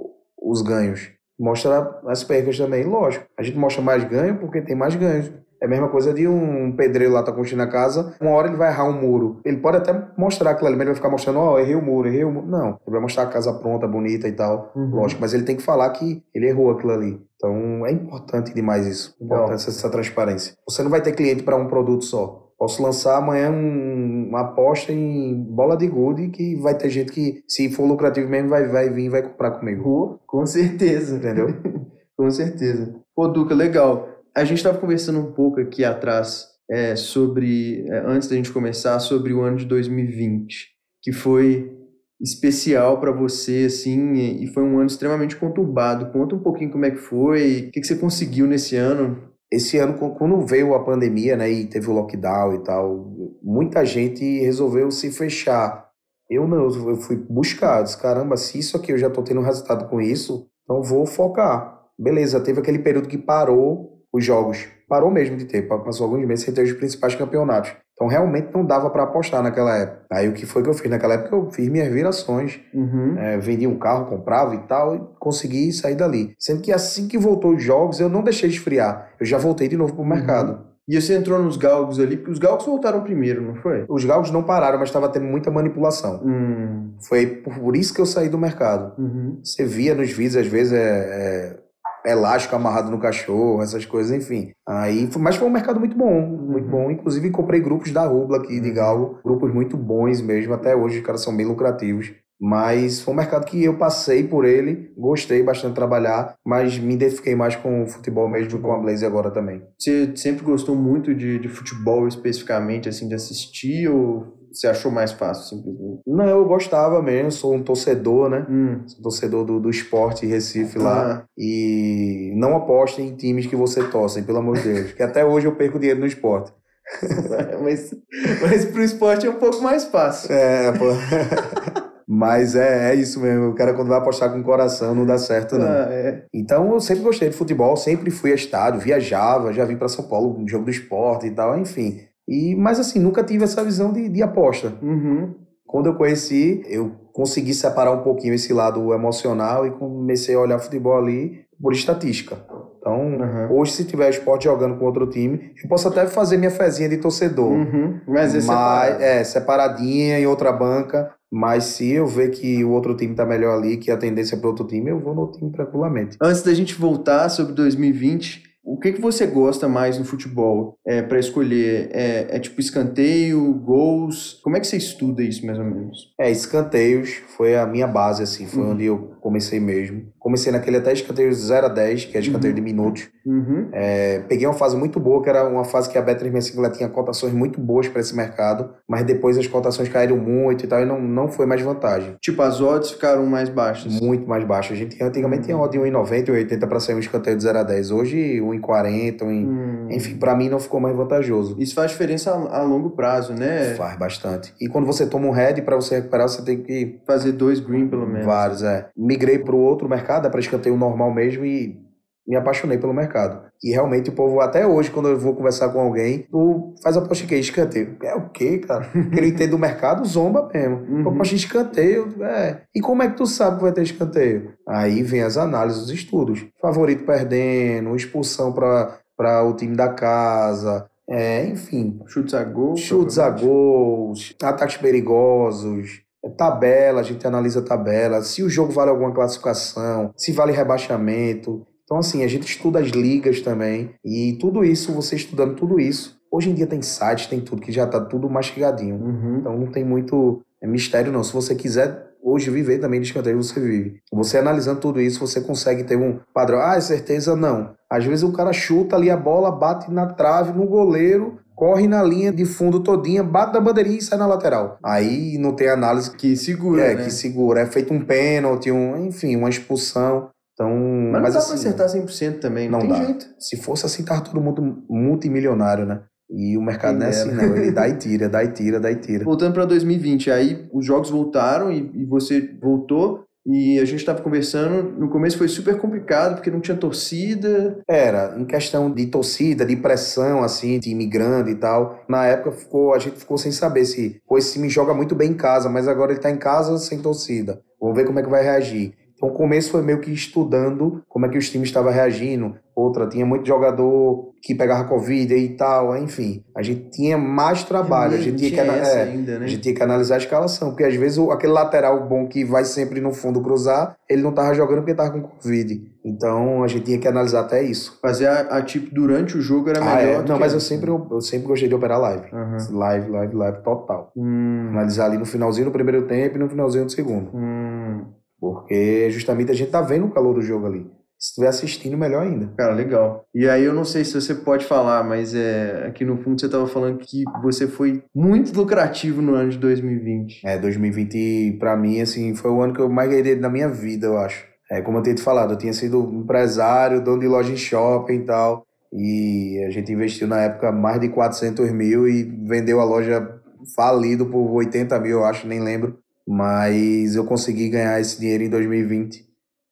[0.40, 3.26] os ganhos, mostra as percas também, lógico.
[3.38, 5.32] A gente mostra mais ganho porque tem mais ganhos.
[5.60, 8.56] É a mesma coisa de um pedreiro lá tá construindo a casa, uma hora ele
[8.56, 9.40] vai errar um muro.
[9.44, 12.08] Ele pode até mostrar aquilo ali, mas ele vai ficar mostrando, ó, errei o muro,
[12.08, 12.46] errei o muro.
[12.46, 14.72] Não, ele vai mostrar a casa pronta, bonita e tal.
[14.74, 14.90] Uhum.
[14.94, 17.20] Lógico, mas ele tem que falar que ele errou aquilo ali.
[17.36, 19.14] Então é importante demais isso.
[19.20, 20.54] Importante essa transparência.
[20.68, 22.46] Você não vai ter cliente para um produto só.
[22.58, 27.42] Posso lançar amanhã um- uma aposta em bola de gude que vai ter gente que,
[27.48, 29.82] se for lucrativo mesmo, vai, vai vir e vai comprar comigo.
[30.26, 31.16] Com certeza.
[31.16, 31.46] Entendeu?
[32.16, 32.94] Com certeza.
[33.16, 34.06] Pô, Duca, legal.
[34.34, 38.98] A gente estava conversando um pouco aqui atrás é, sobre, é, antes da gente começar,
[39.00, 40.68] sobre o ano de 2020,
[41.02, 41.76] que foi
[42.20, 44.12] especial para você, assim,
[44.42, 46.12] e foi um ano extremamente conturbado.
[46.12, 49.30] Conta um pouquinho como é que foi, o que, que você conseguiu nesse ano.
[49.50, 53.12] Esse ano, qu- quando veio a pandemia, né, e teve o lockdown e tal,
[53.42, 55.88] muita gente resolveu se fechar.
[56.28, 59.88] Eu não, eu fui buscar, disse, caramba, se isso aqui eu já tô tendo resultado
[59.88, 61.80] com isso, então vou focar.
[61.98, 64.66] Beleza, teve aquele período que parou os jogos.
[64.88, 67.72] Parou mesmo de ter, pa- passou alguns meses sem ter os principais campeonatos.
[67.94, 70.06] Então realmente não dava para apostar naquela época.
[70.10, 71.36] Aí o que foi que eu fiz naquela época?
[71.36, 72.58] Eu fiz minhas virações.
[72.72, 73.16] Uhum.
[73.18, 76.32] É, vendia um carro, comprava e tal, e consegui sair dali.
[76.38, 79.10] Sendo que assim que voltou os jogos, eu não deixei esfriar.
[79.20, 80.70] Eu já voltei de novo pro mercado.
[80.88, 83.84] E você entrou nos galgos ali, porque os galgos voltaram primeiro, não foi?
[83.88, 86.20] Os galgos não pararam, mas estava tendo muita manipulação.
[86.24, 86.94] Hum.
[87.06, 88.98] Foi por isso que eu saí do mercado.
[89.00, 89.38] Uhum.
[89.44, 91.56] Você via nos vídeos, às vezes, é, é
[92.04, 94.50] elástico amarrado no cachorro, essas coisas, enfim.
[94.68, 96.70] Aí, mas foi um mercado muito bom, muito Uhum.
[96.70, 96.90] bom.
[96.90, 101.04] Inclusive, comprei grupos da Rubla aqui de galgo, grupos muito bons mesmo, até hoje os
[101.04, 102.12] caras são bem lucrativos.
[102.42, 106.94] Mas foi um mercado que eu passei por ele, gostei bastante de trabalhar, mas me
[106.94, 109.60] identifiquei mais com o futebol mesmo com a Blaze agora também.
[109.78, 115.12] Você sempre gostou muito de, de futebol especificamente, assim, de assistir, ou você achou mais
[115.12, 116.00] fácil, simplesmente?
[116.06, 118.46] Não, eu gostava mesmo, sou um torcedor, né?
[118.48, 118.80] Hum.
[118.86, 121.22] Sou torcedor do, do esporte Recife lá.
[121.22, 124.92] Ah, E não apostem em times que você torcem, pelo amor de Deus.
[124.92, 126.52] Que até hoje eu perco dinheiro no esporte.
[127.62, 127.94] mas,
[128.42, 130.32] mas pro esporte é um pouco mais fácil.
[130.32, 130.86] É, pô.
[132.12, 133.50] Mas é, é isso mesmo.
[133.50, 135.64] O cara, quando vai apostar com o coração, não dá certo, não.
[135.64, 136.24] Ah, é.
[136.34, 140.08] Então, eu sempre gostei de futebol, sempre fui a estádio, viajava, já vim para São
[140.08, 142.00] Paulo, um jogo do esporte e tal, enfim.
[142.30, 144.72] E, mas, assim, nunca tive essa visão de, de aposta.
[144.80, 145.34] Uhum.
[145.66, 150.58] Quando eu conheci, eu consegui separar um pouquinho esse lado emocional e comecei a olhar
[150.60, 152.36] futebol ali por estatística.
[152.78, 153.48] Então, Aham.
[153.50, 156.96] hoje, se tiver esporte jogando com outro time, eu posso até fazer minha fezinha de
[156.96, 157.50] torcedor.
[157.50, 158.00] Uhum.
[158.06, 161.12] Mas esse Mas, é é, separadinha em outra banca.
[161.30, 164.38] Mas se eu ver que o outro time tá melhor ali, que a tendência é
[164.38, 166.16] para outro time, eu vou no time tranquilamente.
[166.20, 171.02] Antes da gente voltar sobre 2020, o que, que você gosta mais no futebol é,
[171.02, 171.88] para escolher?
[171.92, 174.38] É, é, tipo escanteio, gols?
[174.42, 176.12] Como é que você estuda isso mais ou menos?
[176.18, 178.70] É, escanteios foi a minha base, assim, foi uhum.
[178.72, 180.04] onde eu comecei mesmo.
[180.18, 182.56] Comecei naquele até escanteio 0 a 10, que é escanteio uhum.
[182.56, 183.08] de minutos.
[183.24, 183.68] Uhum.
[183.72, 187.32] É, peguei uma fase muito boa, que era uma fase que a Bet365 tinha cotações
[187.32, 191.00] muito boas para esse mercado, mas depois as cotações caíram muito e tal, e não,
[191.00, 192.16] não foi mais vantagem.
[192.20, 194.00] Tipo, as odds ficaram mais baixas?
[194.00, 194.72] Muito mais baixas.
[194.72, 197.58] A gente antigamente tinha odd de 1,90 e 1,80 para sair um escanteio de 0
[197.58, 197.90] a 10.
[197.90, 199.88] Hoje, 1,40, 1, hum.
[199.90, 201.56] enfim, para mim não ficou mais vantajoso.
[201.58, 203.74] Isso faz diferença a, a, longo prazo, né?
[203.74, 204.54] Faz bastante.
[204.60, 206.98] E quando você toma um head, para você recuperar, você tem que...
[207.06, 208.26] Fazer dois green, pelo menos.
[208.26, 208.88] Vários, é.
[208.96, 211.89] Migrei para o outro mercado, é para escanteio normal mesmo e
[212.30, 213.42] me apaixonei pelo mercado.
[213.62, 217.00] E realmente o povo, até hoje, quando eu vou conversar com alguém, tu faz a
[217.00, 217.96] aposta que escanteio.
[218.02, 218.88] É o quê, cara?
[219.12, 220.76] Quem entende do mercado, zomba mesmo.
[220.76, 221.08] Uhum.
[221.08, 222.62] Aposta escanteio, é.
[222.72, 224.54] E como é que tu sabe que vai ter escanteio?
[224.68, 226.46] Aí vem as análises, os estudos.
[226.62, 232.00] Favorito perdendo, expulsão para o time da casa, é, enfim.
[232.06, 232.76] Chutes a gol.
[232.76, 236.02] Chutes a gols, ataques perigosos.
[236.24, 240.52] É tabela, a gente analisa a tabela, se o jogo vale alguma classificação, se vale
[240.52, 241.66] rebaixamento.
[241.90, 243.90] Então, assim, a gente estuda as ligas também.
[244.04, 246.16] E tudo isso, você estudando tudo isso.
[246.30, 248.94] Hoje em dia tem sites, tem tudo, que já tá tudo mastigadinho.
[248.94, 249.38] Uhum.
[249.40, 251.24] Então não tem muito é mistério, não.
[251.24, 253.96] Se você quiser hoje viver também de escanteio, você vive.
[254.12, 256.60] Você analisando tudo isso, você consegue ter um padrão.
[256.60, 257.34] Ah, é certeza?
[257.34, 257.74] Não.
[257.90, 262.04] Às vezes o cara chuta ali a bola, bate na trave, no goleiro, corre na
[262.04, 264.78] linha de fundo todinha, bate na bandeirinha e sai na lateral.
[264.84, 267.04] Aí não tem análise que segura, É, né?
[267.04, 267.62] que segura.
[267.62, 270.28] É feito um pênalti, um, enfim, uma expulsão.
[270.60, 273.04] Então, mas não mas, dá assim, pra acertar 100% também, não, não tem dá.
[273.06, 273.26] jeito.
[273.38, 276.02] Se fosse assim, tava todo mundo multimilionário, né?
[276.30, 277.56] E o mercado não é assim, não.
[277.56, 279.24] Ele dá e tira, dá e tira, dá e tira.
[279.24, 284.20] Voltando para 2020, aí os jogos voltaram e, e você voltou e a gente estava
[284.20, 287.78] conversando, no começo foi super complicado porque não tinha torcida.
[287.88, 292.04] Era, em questão de torcida, de pressão, assim, de imigrante e tal.
[292.06, 295.30] Na época ficou, a gente ficou sem saber se, pô, esse time joga muito bem
[295.30, 297.60] em casa, mas agora ele tá em casa sem torcida.
[297.80, 298.92] Vamos ver como é que vai reagir.
[299.20, 302.56] Então o começo foi meio que estudando como é que os times estavam reagindo.
[302.74, 306.42] Outra, tinha muito jogador que pegava Covid e tal, enfim.
[306.56, 309.44] A gente tinha mais trabalho, a gente tinha, que, é, ainda, né?
[309.44, 312.64] a gente tinha que analisar a escalação, porque às vezes aquele lateral bom que vai
[312.64, 315.82] sempre no fundo cruzar, ele não tava jogando porque tava com Covid.
[316.02, 317.98] Então a gente tinha que analisar até isso.
[318.00, 320.20] Fazer a, a tipo durante o jogo era melhor.
[320.20, 320.22] Ah, é.
[320.22, 322.28] Não, mas eu sempre, eu, eu, sempre gostei de operar live.
[322.32, 322.78] Uhum.
[322.78, 324.10] Live, live, live total.
[324.16, 324.68] Hum.
[324.70, 327.30] Analisar ali no finalzinho do primeiro tempo e no finalzinho do segundo.
[327.36, 328.06] Hum.
[328.40, 330.86] Porque justamente a gente tá vendo o calor do jogo ali.
[331.18, 332.50] Se estiver assistindo, melhor ainda.
[332.56, 333.26] Cara, legal.
[333.34, 336.46] E aí eu não sei se você pode falar, mas é aqui no fundo você
[336.46, 340.46] estava falando que você foi muito lucrativo no ano de 2020.
[340.46, 344.06] É, 2020 para mim assim foi o ano que eu mais ganhei na minha vida,
[344.06, 344.46] eu acho.
[344.70, 348.14] É, como eu tenho te falado, eu tinha sido empresário, dono de loja em shopping
[348.14, 348.64] e tal.
[348.90, 353.40] E a gente investiu na época mais de 400 mil e vendeu a loja
[353.76, 355.98] falido por 80 mil, eu acho, nem lembro.
[356.32, 359.28] Mas eu consegui ganhar esse dinheiro em 2020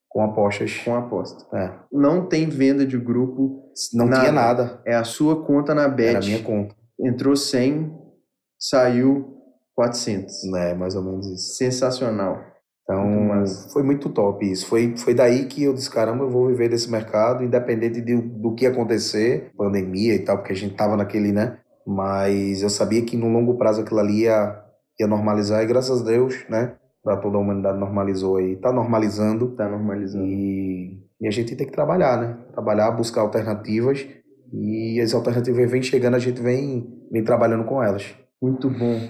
[0.08, 0.76] com apostas.
[0.84, 1.56] Com aposta.
[1.56, 1.72] É.
[1.92, 3.70] Não tem venda de grupo.
[3.94, 4.20] Não nada.
[4.20, 4.82] tinha nada.
[4.84, 6.16] É a sua conta na Bet.
[6.16, 6.74] Era a minha conta.
[6.98, 7.96] Entrou 100,
[8.58, 9.36] saiu
[9.76, 10.52] 400.
[10.56, 11.54] É, mais ou menos isso.
[11.54, 12.42] Sensacional.
[12.82, 14.66] Então, muito foi muito top isso.
[14.66, 18.56] Foi, foi daí que eu disse, caramba, eu vou viver desse mercado, independente de, do
[18.56, 21.58] que acontecer, pandemia e tal, porque a gente tava naquele, né?
[21.86, 24.67] Mas eu sabia que no longo prazo aquilo ali ia
[25.00, 26.74] ia normalizar, e graças a Deus, né?
[27.02, 28.56] Para toda a humanidade normalizou aí.
[28.56, 29.54] Tá normalizando.
[29.54, 30.26] Tá normalizando.
[30.26, 32.36] E, e a gente tem que trabalhar, né?
[32.52, 34.06] Trabalhar, buscar alternativas.
[34.52, 38.14] E as alternativas vêm chegando, a gente vem, vem trabalhando com elas.
[38.40, 39.08] Muito bom.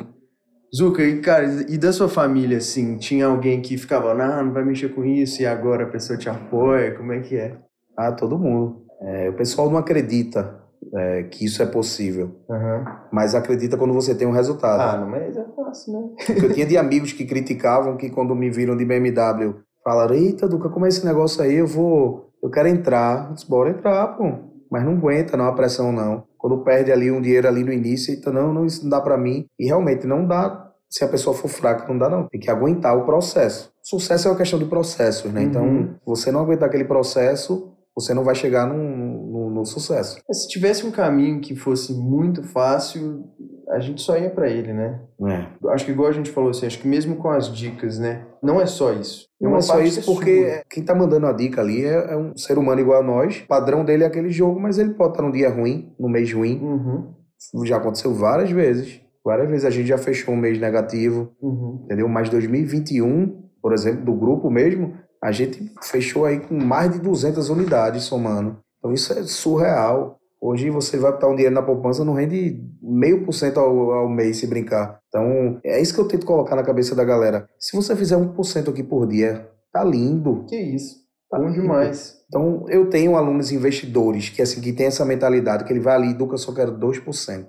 [0.75, 4.65] Zuka, e cara, e da sua família, assim, tinha alguém que ficava, não, não vai
[4.65, 7.57] mexer com isso, e agora a pessoa te apoia, como é que é?
[7.97, 8.85] Ah, todo mundo.
[9.01, 10.61] É, o pessoal não acredita
[10.95, 12.37] é, que isso é possível.
[12.49, 12.85] Uhum.
[13.13, 14.81] Mas acredita quando você tem um resultado.
[14.81, 16.09] Ah, não, mas é fácil, né?
[16.27, 20.49] Porque eu tinha de amigos que criticavam que quando me viram de BMW, falaram, eita,
[20.49, 21.57] Duca, como é esse negócio aí?
[21.57, 23.29] Eu vou, eu quero entrar.
[23.29, 24.33] Eu disse, bora entrar, pô.
[24.71, 26.25] Mas não aguenta, não, a pressão não.
[26.37, 29.17] Quando perde ali um dinheiro ali no início, então não, não, isso não dá para
[29.17, 29.47] mim.
[29.59, 32.27] E realmente não dá, se a pessoa for fraca, não dá não.
[32.29, 33.73] Tem que aguentar o processo.
[33.83, 35.43] Sucesso é uma questão de processos, né?
[35.43, 35.81] Então, uhum.
[35.81, 39.28] Então, você não aguentar aquele processo, você não vai chegar num,
[39.59, 40.19] no, sucesso.
[40.29, 43.25] É, se tivesse um caminho que fosse muito fácil,
[43.71, 45.01] a gente só ia para ele, né?
[45.27, 45.69] É.
[45.71, 48.27] Acho que igual a gente falou assim, acho que mesmo com as dicas, né?
[48.43, 49.27] Não é só isso.
[49.41, 50.63] Não é só isso porque sua.
[50.71, 53.43] quem tá mandando a dica ali é, é, um ser humano igual a nós.
[53.45, 56.33] O padrão dele é aquele jogo, mas ele pode estar num dia ruim, num mês
[56.33, 56.61] ruim.
[56.61, 57.65] Uhum.
[57.65, 59.01] Já aconteceu várias vezes.
[59.25, 61.83] Várias vezes a gente já fechou um mês negativo, uhum.
[61.85, 62.09] entendeu?
[62.09, 67.49] Mas 2021, por exemplo, do grupo mesmo, a gente fechou aí com mais de 200
[67.51, 68.59] unidades somando.
[68.79, 70.19] Então isso é surreal.
[70.41, 74.37] Hoje você vai botar um dinheiro na poupança, não rende meio por cento ao mês
[74.37, 75.01] se brincar.
[75.09, 77.49] Então é isso que eu tento colocar na cabeça da galera.
[77.59, 80.45] Se você fizer um por cento aqui por dia, tá lindo.
[80.49, 80.97] Que isso.
[81.29, 82.17] Tá Bom demais.
[82.29, 86.15] Então eu tenho alunos investidores que assim que tem essa mentalidade que ele vai ali,
[86.15, 87.47] Duca, eu só quero 2%.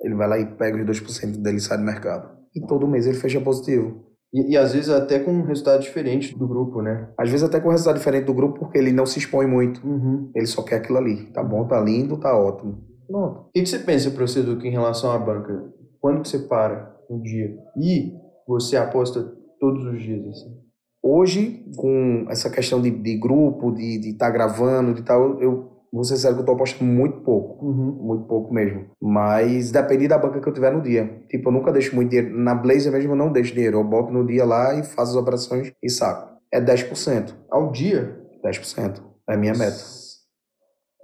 [0.00, 2.30] Ele vai lá e pega os 2% dele e sai do mercado.
[2.54, 4.13] E todo mês ele fecha positivo.
[4.34, 7.08] E, e, às vezes até com um resultado diferente do grupo, né?
[7.16, 9.86] Às vezes até com um resultado diferente do grupo, porque ele não se expõe muito.
[9.86, 10.28] Uhum.
[10.34, 11.26] Ele só quer aquilo ali.
[11.32, 12.82] Tá bom, tá lindo, tá ótimo.
[13.06, 13.42] Pronto.
[13.42, 15.72] O que, que você pensa, professor, em relação à banca?
[16.00, 17.56] Quando que você para um dia?
[17.80, 18.12] E
[18.46, 19.22] você aposta
[19.60, 20.64] todos os dias, assim?
[21.00, 25.73] Hoje, com essa questão de, de grupo, de estar de tá gravando, de tal, eu
[26.02, 27.64] ser sério que eu tô apostando muito pouco.
[27.64, 27.92] Uhum.
[28.02, 28.86] Muito pouco mesmo.
[29.00, 31.22] Mas depende da banca que eu tiver no dia.
[31.28, 32.36] Tipo, eu nunca deixo muito dinheiro.
[32.36, 33.78] Na Blazer mesmo eu não deixo dinheiro.
[33.78, 36.34] Eu boto no dia lá e faço as operações e saco.
[36.52, 37.32] É 10%.
[37.48, 38.18] Ao dia?
[38.44, 39.00] 10%.
[39.28, 39.78] É a minha meta.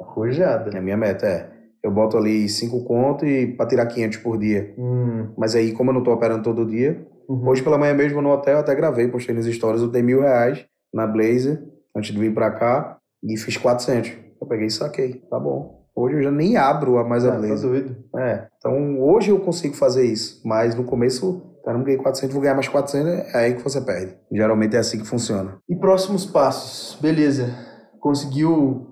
[0.01, 0.71] Arrojada.
[0.75, 1.51] É a minha meta, é.
[1.83, 4.75] Eu boto ali 5 conto e para tirar 500 por dia.
[4.77, 5.29] Hum.
[5.37, 7.49] Mas aí, como eu não tô operando todo dia, uhum.
[7.49, 10.21] hoje pela manhã mesmo no hotel, eu até gravei, postei nas histórias, eu dei mil
[10.21, 11.63] reais na Blazer
[11.97, 14.30] antes de vir para cá e fiz 400.
[14.41, 15.15] Eu peguei e saquei.
[15.31, 15.81] Tá bom.
[15.95, 17.97] Hoje eu já nem abro a mais a ah, Tá doido.
[18.17, 18.47] É.
[18.59, 20.41] Então hoje eu consigo fazer isso.
[20.45, 23.81] Mas no começo, cara, não ganhei 400, vou ganhar mais 400, é aí que você
[23.81, 24.17] perde.
[24.33, 25.59] Geralmente é assim que funciona.
[25.69, 26.99] E próximos passos?
[27.01, 27.55] Beleza.
[27.99, 28.91] Conseguiu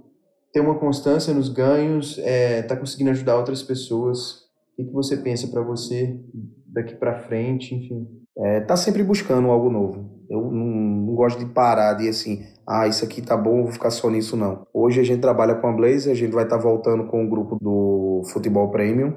[0.53, 4.49] ter uma constância nos ganhos, é, tá conseguindo ajudar outras pessoas.
[4.73, 6.19] O que, que você pensa para você
[6.67, 8.07] daqui para frente, enfim?
[8.37, 10.19] É, tá sempre buscando algo novo.
[10.31, 13.91] Eu não, não, gosto de parar de assim, ah, isso aqui tá bom, vou ficar
[13.91, 14.67] só nisso, não.
[14.75, 17.29] Hoje a gente trabalha com a Blaze, a gente vai estar tá voltando com o
[17.29, 19.15] grupo do Futebol Premium,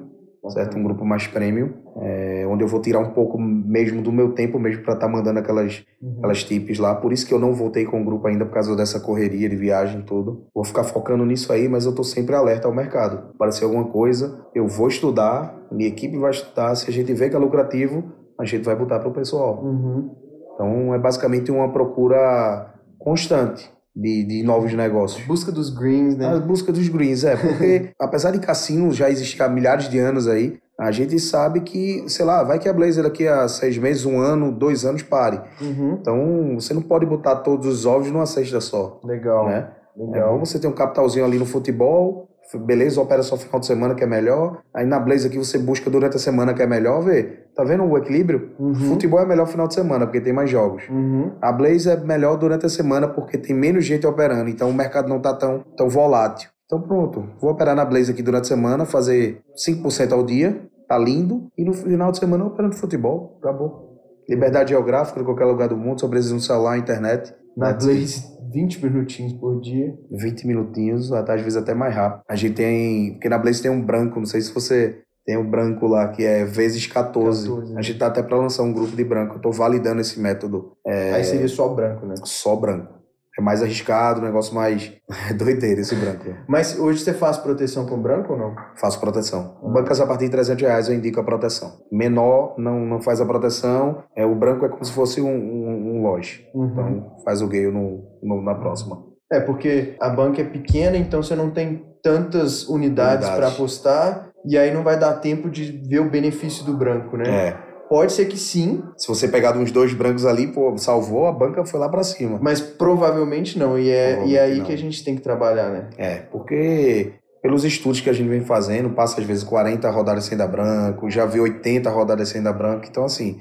[0.49, 0.77] certo?
[0.77, 4.57] Um grupo mais premium, é, onde eu vou tirar um pouco mesmo do meu tempo
[4.57, 6.15] mesmo para estar tá mandando aquelas, uhum.
[6.19, 6.95] aquelas tips lá.
[6.95, 9.55] Por isso que eu não voltei com o grupo ainda por causa dessa correria de
[9.57, 10.45] viagem e tudo.
[10.55, 13.31] Vou ficar focando nisso aí, mas eu tô sempre alerta ao mercado.
[13.35, 16.73] Aparecer alguma coisa, eu vou estudar, minha equipe vai estudar.
[16.75, 18.03] Se a gente vê que é lucrativo,
[18.39, 19.61] a gente vai botar para o pessoal.
[19.61, 20.15] Uhum.
[20.53, 22.71] Então é basicamente uma procura
[23.03, 25.25] constante de, de novos negócios.
[25.25, 26.27] Busca dos greens, né?
[26.27, 27.35] A busca dos greens, é.
[27.35, 32.03] Porque apesar de cassino já existir há milhares de anos aí, a gente sabe que,
[32.07, 35.39] sei lá, vai que a Blazer daqui a seis meses, um ano, dois anos pare.
[35.61, 35.97] Uhum.
[35.99, 38.99] Então você não pode botar todos os ovos numa cesta só.
[39.03, 39.45] Legal.
[39.45, 39.69] Né?
[39.95, 40.35] Legal.
[40.35, 44.03] É você ter um capitalzinho ali no futebol, beleza, opera só final de semana que
[44.03, 44.61] é melhor.
[44.73, 47.23] Aí na Blaze aqui você busca durante a semana que é melhor, vê.
[47.55, 48.51] Tá vendo o equilíbrio?
[48.59, 48.73] Uhum.
[48.73, 50.83] Futebol é melhor final de semana, porque tem mais jogos.
[50.89, 51.31] Uhum.
[51.41, 55.07] A Blaze é melhor durante a semana, porque tem menos gente operando, então o mercado
[55.07, 56.49] não tá tão, tão volátil.
[56.65, 60.97] Então pronto, vou operar na Blaze aqui durante a semana, fazer 5% ao dia, tá
[60.97, 63.91] lindo, e no final de semana operando futebol, acabou.
[64.29, 67.33] Liberdade geográfica em qualquer lugar do mundo, sobreviver no celular, internet.
[67.57, 69.93] Na Blaze 20 minutinhos por dia.
[70.11, 72.23] 20 minutinhos, às vezes até mais rápido.
[72.27, 73.13] A gente tem.
[73.13, 76.07] Porque na Blaze tem um branco, não sei se você tem o um branco lá,
[76.09, 77.47] que é vezes 14.
[77.47, 77.79] 14 né?
[77.79, 79.35] A gente tá até para lançar um grupo de branco.
[79.35, 80.73] Eu tô validando esse método.
[80.85, 81.13] É...
[81.13, 82.15] Aí seria só branco, né?
[82.23, 83.01] Só branco.
[83.37, 84.91] É mais arriscado, um negócio mais
[85.29, 86.25] é doideira esse branco.
[86.47, 88.55] Mas hoje você faz proteção com branco ou não?
[88.75, 89.57] Faço proteção.
[89.63, 89.69] Ah.
[89.69, 91.79] Bancas a partir de 300 reais eu indico a proteção.
[91.91, 94.03] Menor não, não faz a proteção.
[94.15, 96.39] É, o branco é como se fosse um, um loja.
[96.53, 96.65] Uhum.
[96.65, 99.03] Então faz o gale no, no, na próxima.
[99.31, 103.29] É, porque a banca é pequena, então você não tem tantas unidades, unidades.
[103.29, 107.29] para apostar e aí não vai dar tempo de ver o benefício do branco, né?
[107.29, 107.71] É.
[107.87, 108.81] Pode ser que sim.
[108.97, 112.39] Se você pegar uns dois brancos ali, pô, salvou, a banca foi lá para cima.
[112.41, 114.65] Mas provavelmente não, e é, e é aí não.
[114.65, 115.89] que a gente tem que trabalhar, né?
[115.97, 120.37] É, porque pelos estudos que a gente vem fazendo, passa às vezes 40 rodadas sem
[120.37, 123.39] dar branco, já vi 80 rodadas sem dar branco, então assim,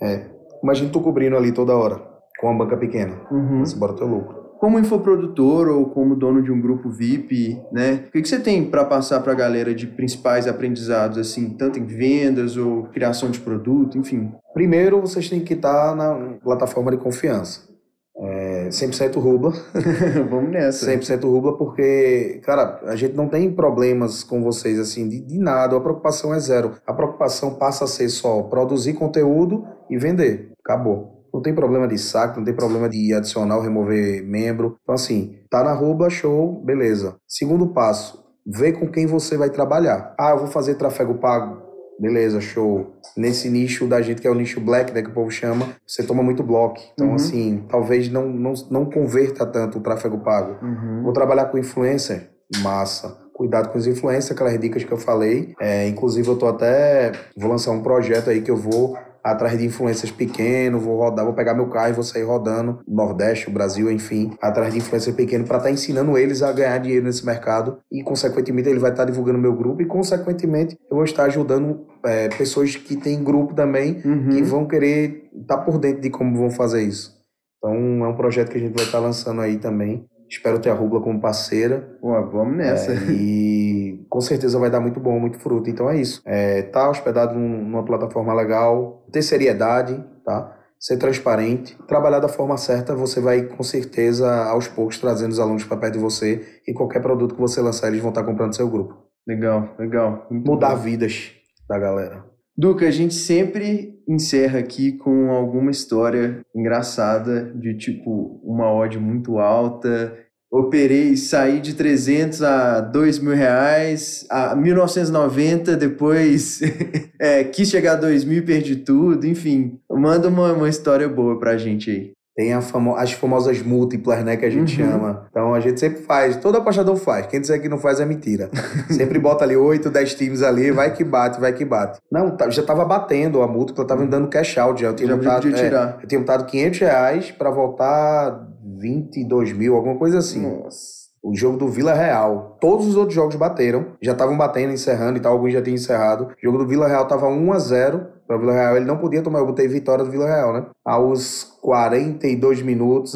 [0.00, 0.26] é,
[0.62, 2.00] imagina tu cobrindo ali toda hora,
[2.40, 3.64] com uma banca pequena, uhum.
[3.64, 8.04] você bora teu lucro como infoprodutor ou como dono de um grupo VIP, né?
[8.06, 11.80] O que, que você tem para passar para a galera de principais aprendizados, assim, tanto
[11.80, 14.30] em vendas ou criação de produto, enfim?
[14.54, 17.71] Primeiro, vocês têm que estar na plataforma de confiança.
[18.16, 19.52] É 100% rubla.
[20.30, 20.86] Vamos nessa.
[20.86, 25.76] 100% rubla porque, cara, a gente não tem problemas com vocês, assim, de, de nada.
[25.76, 26.72] A preocupação é zero.
[26.86, 30.52] A preocupação passa a ser só produzir conteúdo e vender.
[30.64, 31.22] Acabou.
[31.32, 34.76] Não tem problema de saque, não tem problema de adicionar ou remover membro.
[34.82, 37.16] Então, assim, tá na Rubla, show, beleza.
[37.26, 40.14] Segundo passo, vê com quem você vai trabalhar.
[40.20, 41.71] Ah, eu vou fazer tráfego pago.
[41.98, 42.94] Beleza, show.
[43.16, 46.02] Nesse nicho da gente, que é o nicho black, né, que o povo chama, você
[46.02, 46.80] toma muito bloco.
[46.94, 47.14] Então, uhum.
[47.14, 50.64] assim, talvez não, não, não converta tanto o tráfego pago.
[50.64, 51.02] Uhum.
[51.02, 52.30] Vou trabalhar com influencer,
[52.62, 55.54] massa cuidado com os influencers, aquelas dicas que eu falei.
[55.60, 57.10] É, inclusive, eu tô até.
[57.36, 61.34] Vou lançar um projeto aí que eu vou atrás de influências pequenos, vou rodar, vou
[61.34, 65.46] pegar meu carro e vou sair rodando, Nordeste, o Brasil, enfim, atrás de influências pequenos
[65.46, 69.04] para estar tá ensinando eles a ganhar dinheiro nesse mercado e, consequentemente, ele vai estar
[69.04, 73.54] tá divulgando meu grupo e, consequentemente, eu vou estar ajudando é, pessoas que têm grupo
[73.54, 74.28] também uhum.
[74.30, 77.22] que vão querer estar tá por dentro de como vão fazer isso.
[77.58, 80.04] Então, é um projeto que a gente vai estar tá lançando aí também.
[80.32, 81.94] Espero ter a Rubla como parceira.
[82.00, 82.92] Vamos nessa.
[82.92, 85.68] É, e com certeza vai dar muito bom, muito fruto.
[85.68, 86.22] Então é isso.
[86.24, 90.56] É, tá hospedado numa plataforma legal, ter seriedade, tá?
[90.80, 95.64] Ser transparente, trabalhar da forma certa, você vai com certeza aos poucos trazendo os alunos
[95.64, 98.56] para perto de você e qualquer produto que você lançar, eles vão estar tá comprando
[98.56, 98.96] seu grupo.
[99.28, 100.26] Legal, legal.
[100.30, 100.82] Mudar bom.
[100.82, 101.32] vidas
[101.68, 102.24] da galera.
[102.56, 109.38] Duca, a gente sempre encerra aqui com alguma história engraçada de tipo uma odd muito
[109.38, 110.16] alta.
[110.50, 116.60] Operei, saí de 300 a 2 mil reais, a 1990, depois
[117.18, 119.78] é, quis chegar a 2 mil e perdi tudo, enfim.
[119.90, 122.12] Manda uma, uma história boa pra gente aí.
[122.34, 124.90] Tem famo as famosas múltiplas, né, que a gente uhum.
[124.90, 125.26] chama.
[125.30, 127.26] Então a gente sempre faz, todo apostador faz.
[127.26, 128.50] Quem disser que não faz é mentira.
[128.90, 132.00] sempre bota ali 8, 10 times ali, vai que bate, vai que bate.
[132.10, 134.88] Não, tá, já tava batendo a múltipla, tava me dando cash out já.
[134.88, 139.96] Eu tinha já botado, é, eu tinha botado 500 reais pra voltar 22 mil, alguma
[139.96, 140.40] coisa assim.
[140.40, 141.02] Nossa.
[141.22, 142.56] O jogo do Vila Real.
[142.60, 143.92] Todos os outros jogos bateram.
[144.02, 145.32] Já estavam batendo, encerrando e tal.
[145.32, 146.24] Alguns já tinham encerrado.
[146.24, 148.76] O jogo do Vila Real tava 1 a 0 para o Vila Real.
[148.76, 149.38] Ele não podia tomar.
[149.40, 150.66] Eu botei vitória do Vila Real, né?
[150.84, 153.14] Aos 42 minutos,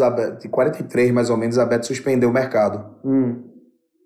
[0.51, 2.85] 43 mais ou menos, a Bet suspendeu o mercado.
[3.05, 3.43] Hum.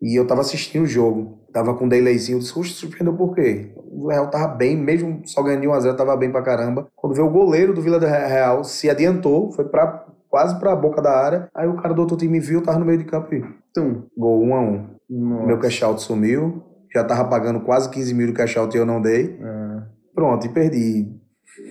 [0.03, 1.40] E eu tava assistindo o jogo.
[1.53, 2.36] Tava com um delayzinho.
[2.36, 3.72] Eu disse, suspendeu por quê?
[3.76, 6.88] O Real tava bem, mesmo só ganhando de 1x0, tava bem pra caramba.
[6.94, 11.11] Quando veio o goleiro do Vila Real, se adiantou, foi pra, quase pra boca da
[11.11, 11.48] área.
[11.55, 13.44] Aí o cara do outro time viu, tava no meio de campo e...
[13.74, 14.05] Tum.
[14.16, 15.46] Gol 1x1.
[15.46, 16.62] Meu cash out sumiu.
[16.94, 19.38] Já tava pagando quase 15 mil do cash out e eu não dei.
[19.40, 19.82] É.
[20.14, 21.08] Pronto, e perdi.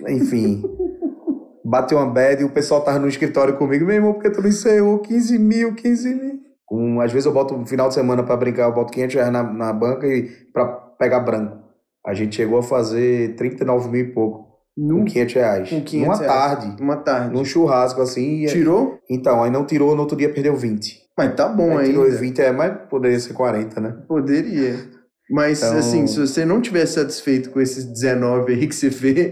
[0.08, 0.62] Enfim.
[1.64, 4.48] bateu uma bad e o pessoal tava no escritório comigo, meu irmão, porque tu não
[4.48, 6.40] encerrou 15 mil, 15 mil.
[6.70, 9.32] Um, às vezes eu boto no final de semana para brincar, eu boto 500 reais
[9.32, 10.66] na, na banca e para
[10.98, 11.58] pegar branco.
[12.04, 14.50] A gente chegou a fazer 39 mil e pouco.
[14.76, 15.68] No, com 500 reais.
[15.68, 16.32] Com 500 Uma reais.
[16.32, 16.82] tarde.
[16.82, 17.34] Uma tarde.
[17.34, 18.46] Num churrasco assim.
[18.46, 18.98] Tirou?
[19.10, 21.00] Então, aí não tirou, no outro dia perdeu 20.
[21.18, 21.88] Mas tá bom aí.
[21.88, 23.96] Tirou 20, é, mas poderia ser 40, né?
[24.08, 24.76] Poderia.
[25.30, 25.78] Mas, então...
[25.78, 29.30] assim, se você não tiver satisfeito com esses 19 aí que você vê,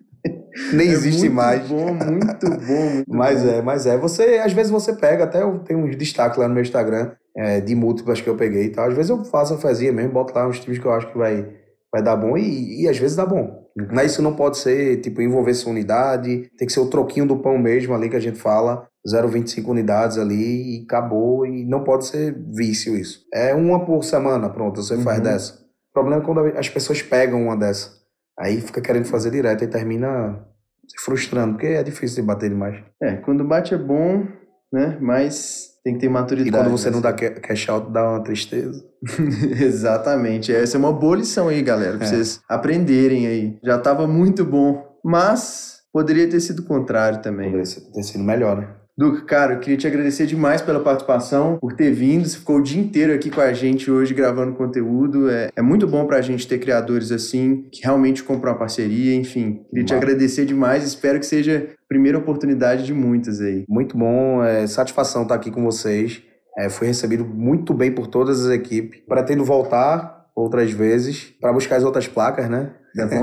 [0.74, 1.66] nem é existe muito mais.
[1.66, 3.48] Bom, muito bom, muito mas bom.
[3.48, 3.96] é, mas é.
[3.96, 7.60] Você, às vezes você pega, até eu tenho uns destaques lá no meu Instagram é,
[7.60, 8.88] de múltiplas que eu peguei e tal.
[8.88, 11.16] Às vezes eu faço a fezinha mesmo, boto lá uns times que eu acho que
[11.16, 11.48] vai,
[11.90, 13.62] vai dar bom e, e às vezes dá bom.
[13.90, 17.38] Mas isso não pode ser, tipo, envolver sua unidade, tem que ser o troquinho do
[17.38, 22.06] pão mesmo ali que a gente fala, 0,25 unidades ali e acabou, e não pode
[22.06, 23.24] ser vício isso.
[23.32, 25.02] É uma por semana, pronto, você uhum.
[25.02, 25.54] faz dessa.
[25.90, 27.90] O problema é quando as pessoas pegam uma dessa.
[28.38, 30.46] Aí fica querendo fazer direto e termina
[30.88, 32.82] se frustrando, porque é difícil de bater demais.
[33.02, 34.26] É, quando bate é bom,
[34.72, 34.96] né?
[35.00, 36.48] Mas tem que ter maturidade.
[36.48, 36.94] E quando você né?
[36.94, 38.82] não dá cash out, dá uma tristeza.
[39.60, 40.52] Exatamente.
[40.52, 42.10] Essa é uma boa lição aí, galera, pra é.
[42.10, 43.58] vocês aprenderem aí.
[43.62, 47.50] Já tava muito bom, mas poderia ter sido o contrário também.
[47.50, 48.81] Poderia ter sido melhor, né?
[48.96, 52.28] Duca, cara, eu queria te agradecer demais pela participação, por ter vindo.
[52.28, 55.30] Você ficou o dia inteiro aqui com a gente hoje gravando conteúdo.
[55.30, 59.14] É, é muito bom pra gente ter criadores assim, que realmente compram uma parceria.
[59.14, 60.84] Enfim, queria te agradecer demais.
[60.84, 63.64] Espero que seja a primeira oportunidade de muitas aí.
[63.66, 66.22] Muito bom, é satisfação estar aqui com vocês.
[66.58, 69.00] É, fui recebido muito bem por todas as equipes.
[69.08, 72.72] Pretendo voltar outras vezes para buscar as outras placas, né?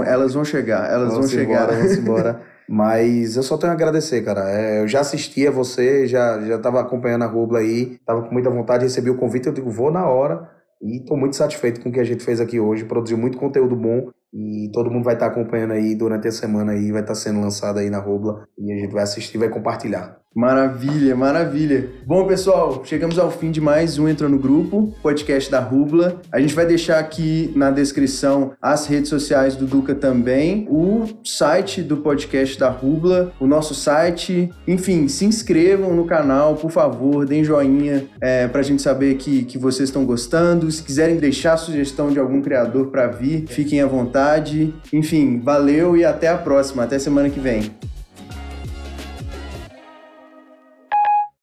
[0.07, 1.63] Elas vão chegar, elas vamos vão chegar.
[1.63, 2.41] Embora, vamos embora.
[2.71, 4.47] Mas eu só tenho a agradecer, cara.
[4.47, 8.51] É, eu já assistia você, já, já tava acompanhando a Rubla aí, tava com muita
[8.51, 10.47] vontade, recebi o convite, eu digo, vou na hora.
[10.79, 12.85] E estou muito satisfeito com o que a gente fez aqui hoje.
[12.85, 16.73] Produziu muito conteúdo bom e todo mundo vai estar tá acompanhando aí durante a semana
[16.73, 19.39] aí, vai estar tá sendo lançado aí na Rubla e a gente vai assistir e
[19.39, 20.19] vai compartilhar.
[20.35, 21.89] Maravilha, maravilha.
[22.05, 26.21] Bom, pessoal, chegamos ao fim de mais um Entrou no Grupo, podcast da Rubla.
[26.31, 31.81] A gente vai deixar aqui na descrição as redes sociais do Duca também, o site
[31.81, 34.51] do podcast da Rubla, o nosso site.
[34.67, 39.57] Enfim, se inscrevam no canal, por favor, deem joinha é, pra gente saber que, que
[39.57, 40.71] vocês estão gostando.
[40.71, 43.87] Se quiserem deixar sugestão de algum criador para vir, fiquem à
[44.19, 44.73] vontade.
[44.91, 46.83] Enfim, valeu e até a próxima.
[46.83, 47.71] Até semana que vem.